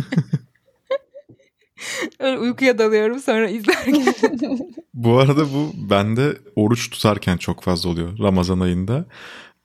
öyle 2.20 2.38
uykuya 2.38 2.78
dalıyorum 2.78 3.20
sonra 3.20 3.50
izlerken. 3.50 4.16
Bu 4.94 5.20
arada 5.20 5.46
bu 5.54 5.72
bende 5.90 6.38
oruç 6.56 6.90
tutarken 6.90 7.38
çok 7.38 7.62
fazla 7.64 7.90
oluyor 7.90 8.20
Ramazan 8.20 8.60
ayında. 8.60 9.06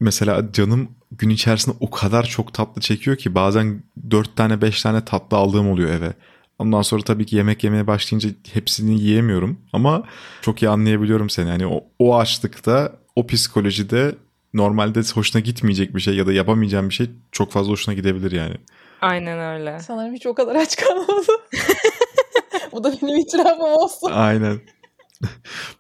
Mesela 0.01 0.53
canım 0.53 0.89
gün 1.13 1.31
içerisinde 1.31 1.77
o 1.81 1.91
kadar 1.91 2.25
çok 2.25 2.55
tatlı 2.55 2.81
çekiyor 2.81 3.17
ki 3.17 3.35
bazen 3.35 3.83
4 4.11 4.37
tane 4.37 4.61
5 4.63 4.83
tane 4.83 5.05
tatlı 5.05 5.37
aldığım 5.37 5.71
oluyor 5.71 5.91
eve. 5.91 6.13
Ondan 6.59 6.83
sonra 6.83 7.03
tabii 7.03 7.27
ki 7.27 7.37
yemek 7.37 7.65
yemeye 7.65 7.87
başlayınca 7.87 8.31
hepsini 8.53 9.01
yiyemiyorum 9.01 9.59
ama 9.73 10.03
çok 10.43 10.63
iyi 10.63 10.69
anlayabiliyorum 10.69 11.31
seni. 11.31 11.49
Yani 11.49 11.67
o, 11.67 11.85
o 11.99 12.19
açlıkta, 12.19 12.93
o 13.17 13.27
psikolojide 13.27 14.15
normalde 14.55 15.01
hoşuna 15.15 15.41
gitmeyecek 15.41 15.95
bir 15.97 16.01
şey 16.01 16.15
ya 16.15 16.27
da 16.27 16.33
yapamayacağım 16.33 16.89
bir 16.89 16.95
şey 16.95 17.11
çok 17.33 17.53
fazla 17.53 17.73
hoşuna 17.73 17.95
gidebilir 17.95 18.33
yani. 18.33 18.55
Aynen 19.01 19.39
öyle. 19.39 19.81
Sanırım 19.81 20.15
hiç 20.15 20.27
o 20.27 20.35
kadar 20.35 20.55
aç 20.55 20.77
kalmadım. 20.77 21.37
Bu 22.73 22.85
da 22.85 22.93
benim 23.03 23.17
itirafım 23.17 23.65
olsun. 23.65 24.11
Aynen. 24.13 24.61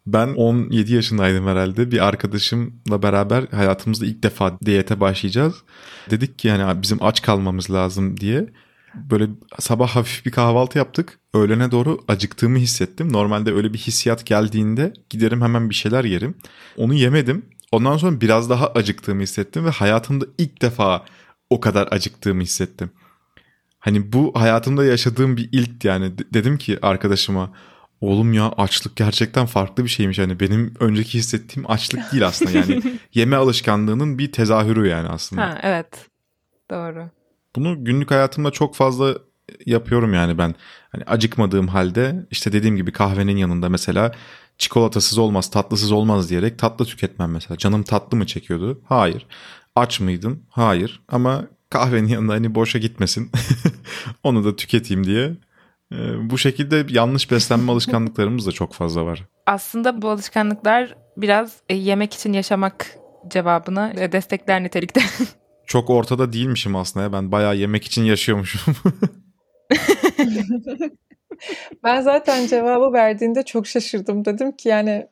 Ben 0.06 0.34
17 0.34 0.94
yaşındaydım 0.94 1.46
herhalde. 1.46 1.90
Bir 1.90 2.06
arkadaşımla 2.06 3.02
beraber 3.02 3.44
hayatımızda 3.50 4.06
ilk 4.06 4.22
defa 4.22 4.58
diyete 4.64 5.00
başlayacağız. 5.00 5.54
Dedik 6.10 6.38
ki 6.38 6.48
yani 6.48 6.82
bizim 6.82 7.02
aç 7.02 7.22
kalmamız 7.22 7.70
lazım 7.70 8.20
diye. 8.20 8.48
Böyle 8.94 9.28
sabah 9.58 9.88
hafif 9.88 10.26
bir 10.26 10.30
kahvaltı 10.30 10.78
yaptık. 10.78 11.18
Öğlene 11.34 11.70
doğru 11.70 12.04
acıktığımı 12.08 12.58
hissettim. 12.58 13.12
Normalde 13.12 13.52
öyle 13.52 13.72
bir 13.72 13.78
hissiyat 13.78 14.26
geldiğinde 14.26 14.92
giderim 15.10 15.42
hemen 15.42 15.70
bir 15.70 15.74
şeyler 15.74 16.04
yerim. 16.04 16.34
Onu 16.76 16.94
yemedim. 16.94 17.46
Ondan 17.72 17.96
sonra 17.96 18.20
biraz 18.20 18.50
daha 18.50 18.66
acıktığımı 18.66 19.22
hissettim 19.22 19.64
ve 19.64 19.70
hayatımda 19.70 20.24
ilk 20.38 20.62
defa 20.62 21.04
o 21.50 21.60
kadar 21.60 21.88
acıktığımı 21.90 22.42
hissettim. 22.42 22.90
Hani 23.78 24.12
bu 24.12 24.32
hayatımda 24.34 24.84
yaşadığım 24.84 25.36
bir 25.36 25.48
ilk 25.52 25.84
yani 25.84 26.18
D- 26.18 26.24
dedim 26.34 26.58
ki 26.58 26.78
arkadaşıma 26.82 27.52
oğlum 28.00 28.32
ya 28.32 28.52
açlık 28.56 28.96
gerçekten 28.96 29.46
farklı 29.46 29.84
bir 29.84 29.88
şeymiş. 29.88 30.18
Hani 30.18 30.40
benim 30.40 30.74
önceki 30.80 31.18
hissettiğim 31.18 31.70
açlık 31.70 32.12
değil 32.12 32.26
aslında 32.26 32.50
yani 32.50 32.82
yeme 33.14 33.36
alışkanlığının 33.36 34.18
bir 34.18 34.32
tezahürü 34.32 34.88
yani 34.88 35.08
aslında. 35.08 35.42
Ha 35.42 35.58
evet. 35.62 36.06
Doğru. 36.70 37.10
Bunu 37.56 37.84
günlük 37.84 38.10
hayatımda 38.10 38.50
çok 38.50 38.74
fazla 38.74 39.14
yapıyorum 39.66 40.14
yani 40.14 40.38
ben. 40.38 40.54
Hani 40.90 41.04
acıkmadığım 41.04 41.68
halde 41.68 42.26
işte 42.30 42.52
dediğim 42.52 42.76
gibi 42.76 42.92
kahvenin 42.92 43.36
yanında 43.36 43.68
mesela 43.68 44.12
çikolatasız 44.58 45.18
olmaz, 45.18 45.50
tatlısız 45.50 45.92
olmaz 45.92 46.30
diyerek 46.30 46.58
tatlı 46.58 46.84
tüketmem 46.84 47.30
mesela. 47.30 47.58
Canım 47.58 47.82
tatlı 47.82 48.16
mı 48.16 48.26
çekiyordu? 48.26 48.82
Hayır. 48.84 49.26
Aç 49.76 50.00
mıydın? 50.00 50.42
Hayır. 50.48 51.02
Ama 51.08 51.44
kahvenin 51.70 52.08
yanında 52.08 52.32
hani 52.32 52.54
boşa 52.54 52.78
gitmesin. 52.78 53.30
Onu 54.22 54.44
da 54.44 54.56
tüketeyim 54.56 55.04
diye. 55.04 55.36
Ee, 55.92 56.30
bu 56.30 56.38
şekilde 56.38 56.86
yanlış 56.88 57.30
beslenme 57.30 57.72
alışkanlıklarımız 57.72 58.46
da 58.46 58.52
çok 58.52 58.74
fazla 58.74 59.06
var. 59.06 59.24
Aslında 59.46 60.02
bu 60.02 60.10
alışkanlıklar 60.10 60.94
biraz 61.16 61.56
e, 61.68 61.74
yemek 61.74 62.14
için 62.14 62.32
yaşamak 62.32 62.86
cevabına 63.28 63.92
e, 63.92 64.12
destekler 64.12 64.64
nitelikte. 64.64 65.00
Çok 65.72 65.90
ortada 65.90 66.32
değilmişim 66.32 66.76
aslında 66.76 67.04
ya. 67.04 67.12
Ben 67.12 67.32
bayağı 67.32 67.56
yemek 67.56 67.84
için 67.84 68.04
yaşıyormuşum. 68.04 68.74
Ben 71.84 72.00
zaten 72.00 72.46
cevabı 72.46 72.92
verdiğinde 72.92 73.42
çok 73.42 73.66
şaşırdım. 73.66 74.24
Dedim 74.24 74.52
ki 74.52 74.68
yani 74.68 75.06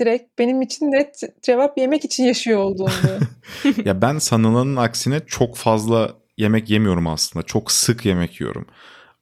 direkt 0.00 0.38
benim 0.38 0.62
için 0.62 0.86
net 0.86 1.20
cevap 1.42 1.78
yemek 1.78 2.04
için 2.04 2.24
yaşıyor 2.24 2.58
olduğumdu. 2.58 3.20
ya 3.84 4.02
ben 4.02 4.18
sanılanın 4.18 4.76
aksine 4.76 5.20
çok 5.26 5.56
fazla 5.56 6.12
yemek 6.38 6.70
yemiyorum 6.70 7.06
aslında. 7.06 7.46
Çok 7.46 7.72
sık 7.72 8.06
yemek 8.06 8.40
yiyorum. 8.40 8.66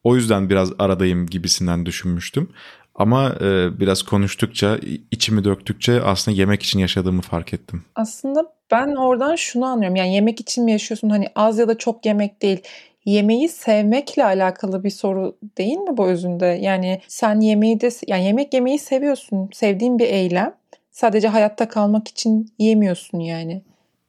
O 0.05 0.17
yüzden 0.17 0.51
biraz 0.51 0.73
aradayım 0.79 1.27
gibisinden 1.27 1.87
düşünmüştüm. 1.87 2.51
Ama 2.95 3.35
e, 3.41 3.81
biraz 3.81 4.03
konuştukça, 4.03 4.79
içimi 5.11 5.45
döktükçe 5.45 6.03
aslında 6.03 6.37
yemek 6.37 6.63
için 6.63 6.79
yaşadığımı 6.79 7.23
fark 7.23 7.55
ettim. 7.55 7.85
Aslında 7.95 8.58
ben 8.71 8.95
oradan 8.95 9.37
şunu 9.37 9.67
anlıyorum. 9.67 9.97
Yani 9.97 10.15
yemek 10.15 10.41
için 10.41 10.65
mi 10.65 10.73
yaşıyorsun? 10.73 11.11
Hani 11.11 11.27
az 11.35 11.59
ya 11.59 11.69
da 11.69 11.79
çok 11.79 12.07
yemek 12.07 12.43
değil. 12.43 12.63
Yemeği 13.05 13.49
sevmekle 13.49 14.25
alakalı 14.25 14.85
bir 14.85 14.91
soru 14.91 15.37
değil 15.59 15.79
mi 15.79 15.97
bu 15.97 16.07
özünde? 16.07 16.47
Yani 16.47 17.01
sen 17.09 17.41
yemeği 17.41 17.81
de 17.81 17.89
yani 18.07 18.25
yemek 18.25 18.55
yemeyi 18.55 18.79
seviyorsun. 18.79 19.51
Sevdiğin 19.53 19.99
bir 19.99 20.07
eylem. 20.07 20.55
Sadece 20.91 21.29
hayatta 21.29 21.69
kalmak 21.69 22.09
için 22.09 22.53
yemiyorsun 22.59 23.19
yani. 23.19 23.63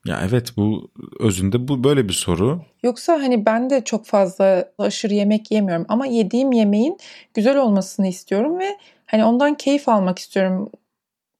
Ya 0.06 0.20
evet 0.30 0.58
bu 0.58 0.92
özünde 1.20 1.68
bu 1.68 1.84
böyle 1.84 2.08
bir 2.08 2.14
soru. 2.14 2.62
Yoksa 2.84 3.14
hani 3.14 3.46
ben 3.46 3.70
de 3.70 3.84
çok 3.84 4.06
fazla 4.06 4.72
aşırı 4.78 5.14
yemek 5.14 5.52
yemiyorum 5.52 5.86
ama 5.90 6.06
yediğim 6.06 6.52
yemeğin 6.52 6.98
güzel 7.34 7.58
olmasını 7.58 8.08
istiyorum 8.08 8.60
ve 8.60 8.78
hani 9.06 9.26
ondan 9.26 9.56
keyif 9.56 9.90
almak 9.90 10.20
istiyorum. 10.20 10.70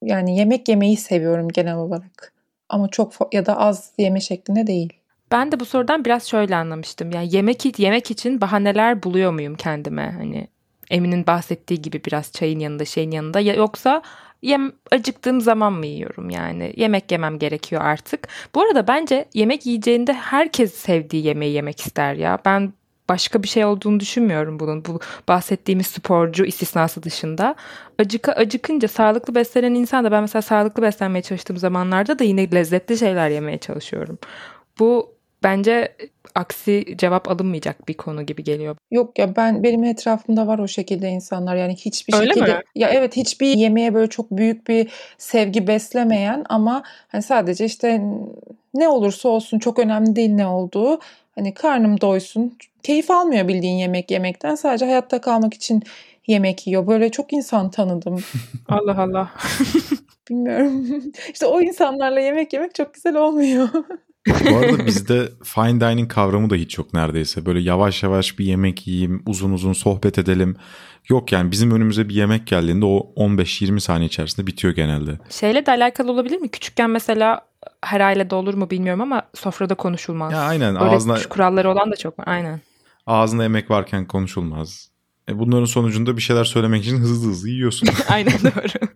Yani 0.02 0.38
yemek 0.38 0.68
yemeyi 0.68 0.96
seviyorum 0.96 1.48
genel 1.48 1.76
olarak. 1.76 2.39
Ama 2.70 2.88
çok 2.88 3.12
ya 3.32 3.46
da 3.46 3.58
az 3.58 3.92
yeme 3.98 4.20
şeklinde 4.20 4.66
değil. 4.66 4.92
Ben 5.30 5.52
de 5.52 5.60
bu 5.60 5.64
sorudan 5.64 6.04
biraz 6.04 6.28
şöyle 6.28 6.56
anlamıştım. 6.56 7.10
Yani 7.10 7.36
yemek 7.36 7.78
yemek 7.78 8.10
için 8.10 8.40
bahaneler 8.40 9.02
buluyor 9.02 9.32
muyum 9.32 9.54
kendime? 9.54 10.10
Hani 10.18 10.48
Emin'in 10.90 11.26
bahsettiği 11.26 11.82
gibi 11.82 12.04
biraz 12.04 12.32
çayın 12.32 12.58
yanında, 12.58 12.84
şeyin 12.84 13.10
yanında 13.10 13.40
ya 13.40 13.54
yoksa 13.54 14.02
yem 14.42 14.72
acıktığım 14.90 15.40
zaman 15.40 15.72
mı 15.72 15.86
yiyorum 15.86 16.30
yani? 16.30 16.72
Yemek 16.76 17.12
yemem 17.12 17.38
gerekiyor 17.38 17.82
artık. 17.82 18.28
Bu 18.54 18.62
arada 18.62 18.88
bence 18.88 19.24
yemek 19.34 19.66
yiyeceğinde 19.66 20.12
herkes 20.12 20.74
sevdiği 20.74 21.26
yemeği 21.26 21.54
yemek 21.54 21.80
ister 21.80 22.14
ya. 22.14 22.38
Ben 22.44 22.72
başka 23.10 23.42
bir 23.42 23.48
şey 23.48 23.64
olduğunu 23.64 24.00
düşünmüyorum 24.00 24.60
bunun. 24.60 24.84
Bu 24.84 25.00
bahsettiğimiz 25.28 25.86
sporcu 25.86 26.44
istisnası 26.44 27.02
dışında. 27.02 27.54
Acıka 27.98 28.32
acıkınca 28.32 28.88
sağlıklı 28.88 29.34
beslenen 29.34 29.74
insan 29.74 30.04
da 30.04 30.12
ben 30.12 30.22
mesela 30.22 30.42
sağlıklı 30.42 30.82
beslenmeye 30.82 31.22
çalıştığım 31.22 31.56
zamanlarda 31.56 32.18
da 32.18 32.24
yine 32.24 32.52
lezzetli 32.52 32.98
şeyler 32.98 33.30
yemeye 33.30 33.58
çalışıyorum. 33.58 34.18
Bu 34.78 35.14
bence 35.42 35.96
aksi 36.34 36.94
cevap 36.98 37.30
alınmayacak 37.30 37.88
bir 37.88 37.94
konu 37.94 38.26
gibi 38.26 38.44
geliyor. 38.44 38.76
Yok 38.90 39.18
ya 39.18 39.36
ben 39.36 39.62
benim 39.62 39.84
etrafımda 39.84 40.46
var 40.46 40.58
o 40.58 40.68
şekilde 40.68 41.08
insanlar 41.08 41.56
yani 41.56 41.76
hiçbir 41.76 42.14
Öyle 42.14 42.34
şekilde 42.34 42.56
mi? 42.56 42.62
ya 42.74 42.88
evet 42.88 43.16
hiçbir 43.16 43.46
yemeğe 43.46 43.94
böyle 43.94 44.10
çok 44.10 44.30
büyük 44.30 44.68
bir 44.68 44.90
sevgi 45.18 45.66
beslemeyen 45.66 46.44
ama 46.48 46.82
hani 47.08 47.22
sadece 47.22 47.64
işte 47.64 48.02
ne 48.74 48.88
olursa 48.88 49.28
olsun 49.28 49.58
çok 49.58 49.78
önemli 49.78 50.16
değil 50.16 50.30
ne 50.30 50.46
olduğu 50.46 51.00
hani 51.34 51.54
karnım 51.54 52.00
doysun 52.00 52.56
keyif 52.82 53.10
almıyor 53.10 53.48
bildiğin 53.48 53.76
yemek 53.76 54.10
yemekten 54.10 54.54
sadece 54.54 54.84
hayatta 54.84 55.20
kalmak 55.20 55.54
için 55.54 55.82
yemek 56.26 56.66
yiyor 56.66 56.86
böyle 56.86 57.10
çok 57.10 57.32
insan 57.32 57.70
tanıdım 57.70 58.24
Allah 58.68 59.02
Allah. 59.02 59.30
bilmiyorum 60.30 60.86
işte 61.32 61.46
o 61.46 61.60
insanlarla 61.60 62.20
yemek 62.20 62.52
yemek 62.52 62.74
çok 62.74 62.94
güzel 62.94 63.16
olmuyor. 63.16 63.68
Bu 64.50 64.56
arada 64.56 64.86
bizde 64.86 65.28
fine 65.44 65.80
dining 65.80 66.12
kavramı 66.12 66.50
da 66.50 66.54
hiç 66.54 66.78
yok 66.78 66.94
neredeyse. 66.94 67.46
Böyle 67.46 67.60
yavaş 67.60 68.02
yavaş 68.02 68.38
bir 68.38 68.44
yemek 68.44 68.86
yiyeyim, 68.86 69.22
uzun 69.26 69.52
uzun 69.52 69.72
sohbet 69.72 70.18
edelim. 70.18 70.56
Yok 71.08 71.32
yani 71.32 71.50
bizim 71.50 71.70
önümüze 71.70 72.08
bir 72.08 72.14
yemek 72.14 72.46
geldiğinde 72.46 72.84
o 72.84 73.12
15-20 73.16 73.80
saniye 73.80 74.06
içerisinde 74.06 74.46
bitiyor 74.46 74.74
genelde. 74.74 75.18
Şeyle 75.30 75.66
de 75.66 75.70
alakalı 75.70 76.12
olabilir 76.12 76.38
mi? 76.40 76.48
Küçükken 76.48 76.90
mesela 76.90 77.40
her 77.82 78.00
ailede 78.00 78.34
olur 78.34 78.54
mu 78.54 78.70
bilmiyorum 78.70 79.00
ama 79.00 79.22
sofrada 79.34 79.74
konuşulmaz. 79.74 80.32
Ya 80.32 80.38
aynen 80.38 80.74
Böyle 80.74 80.84
ağzına 80.84 81.16
şu 81.16 81.28
kuralları 81.28 81.70
olan 81.70 81.92
da 81.92 81.96
çok 81.96 82.18
var. 82.18 82.24
Aynen. 82.28 82.60
Ağzında 83.06 83.42
yemek 83.42 83.70
varken 83.70 84.06
konuşulmaz. 84.06 84.90
E 85.28 85.38
bunların 85.38 85.64
sonucunda 85.64 86.16
bir 86.16 86.22
şeyler 86.22 86.44
söylemek 86.44 86.84
için 86.84 86.96
hızlı 86.96 87.28
hızlı 87.28 87.48
yiyorsun. 87.48 87.88
Aynen 88.08 88.38
doğru. 88.42 88.88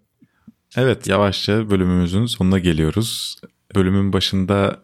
Evet 0.76 1.06
yavaşça 1.06 1.70
bölümümüzün 1.70 2.26
sonuna 2.26 2.58
geliyoruz. 2.58 3.36
Bölümün 3.74 4.12
başında 4.12 4.80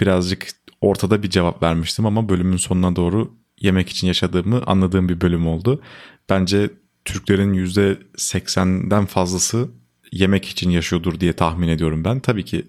birazcık 0.00 0.48
ortada 0.80 1.22
bir 1.22 1.30
cevap 1.30 1.62
vermiştim 1.62 2.06
ama 2.06 2.28
bölümün 2.28 2.56
sonuna 2.56 2.96
doğru 2.96 3.34
yemek 3.60 3.88
için 3.88 4.06
yaşadığımı 4.06 4.62
anladığım 4.66 5.08
bir 5.08 5.20
bölüm 5.20 5.46
oldu. 5.46 5.82
Bence 6.28 6.70
Türklerin 7.04 7.54
%80'den 7.54 9.06
fazlası 9.06 9.68
yemek 10.12 10.48
için 10.48 10.70
yaşıyordur 10.70 11.20
diye 11.20 11.32
tahmin 11.32 11.68
ediyorum 11.68 12.04
ben. 12.04 12.20
Tabii 12.20 12.44
ki 12.44 12.66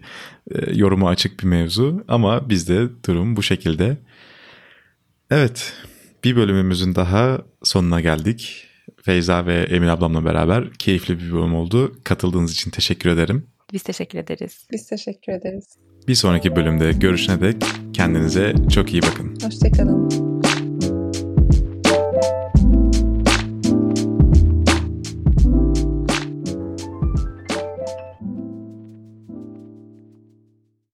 e, 0.51 0.73
yoruma 0.73 1.09
açık 1.09 1.39
bir 1.39 1.45
mevzu 1.45 2.03
ama 2.07 2.49
bizde 2.49 2.89
durum 3.07 3.35
bu 3.35 3.43
şekilde. 3.43 3.97
Evet 5.31 5.73
bir 6.25 6.35
bölümümüzün 6.35 6.95
daha 6.95 7.39
sonuna 7.63 8.01
geldik. 8.01 8.67
Feyza 9.03 9.45
ve 9.45 9.53
Emin 9.53 9.87
ablamla 9.87 10.25
beraber 10.25 10.73
keyifli 10.73 11.19
bir 11.19 11.31
bölüm 11.31 11.55
oldu. 11.55 11.95
Katıldığınız 12.03 12.51
için 12.53 12.71
teşekkür 12.71 13.09
ederim. 13.09 13.47
Biz 13.73 13.83
teşekkür 13.83 14.19
ederiz. 14.19 14.67
Biz 14.71 14.87
teşekkür 14.87 15.33
ederiz. 15.33 15.65
Bir 16.07 16.15
sonraki 16.15 16.55
bölümde 16.55 16.91
görüşene 16.91 17.41
dek 17.41 17.63
kendinize 17.93 18.55
çok 18.73 18.93
iyi 18.93 19.01
bakın. 19.01 19.37
Hoşçakalın. 19.43 20.34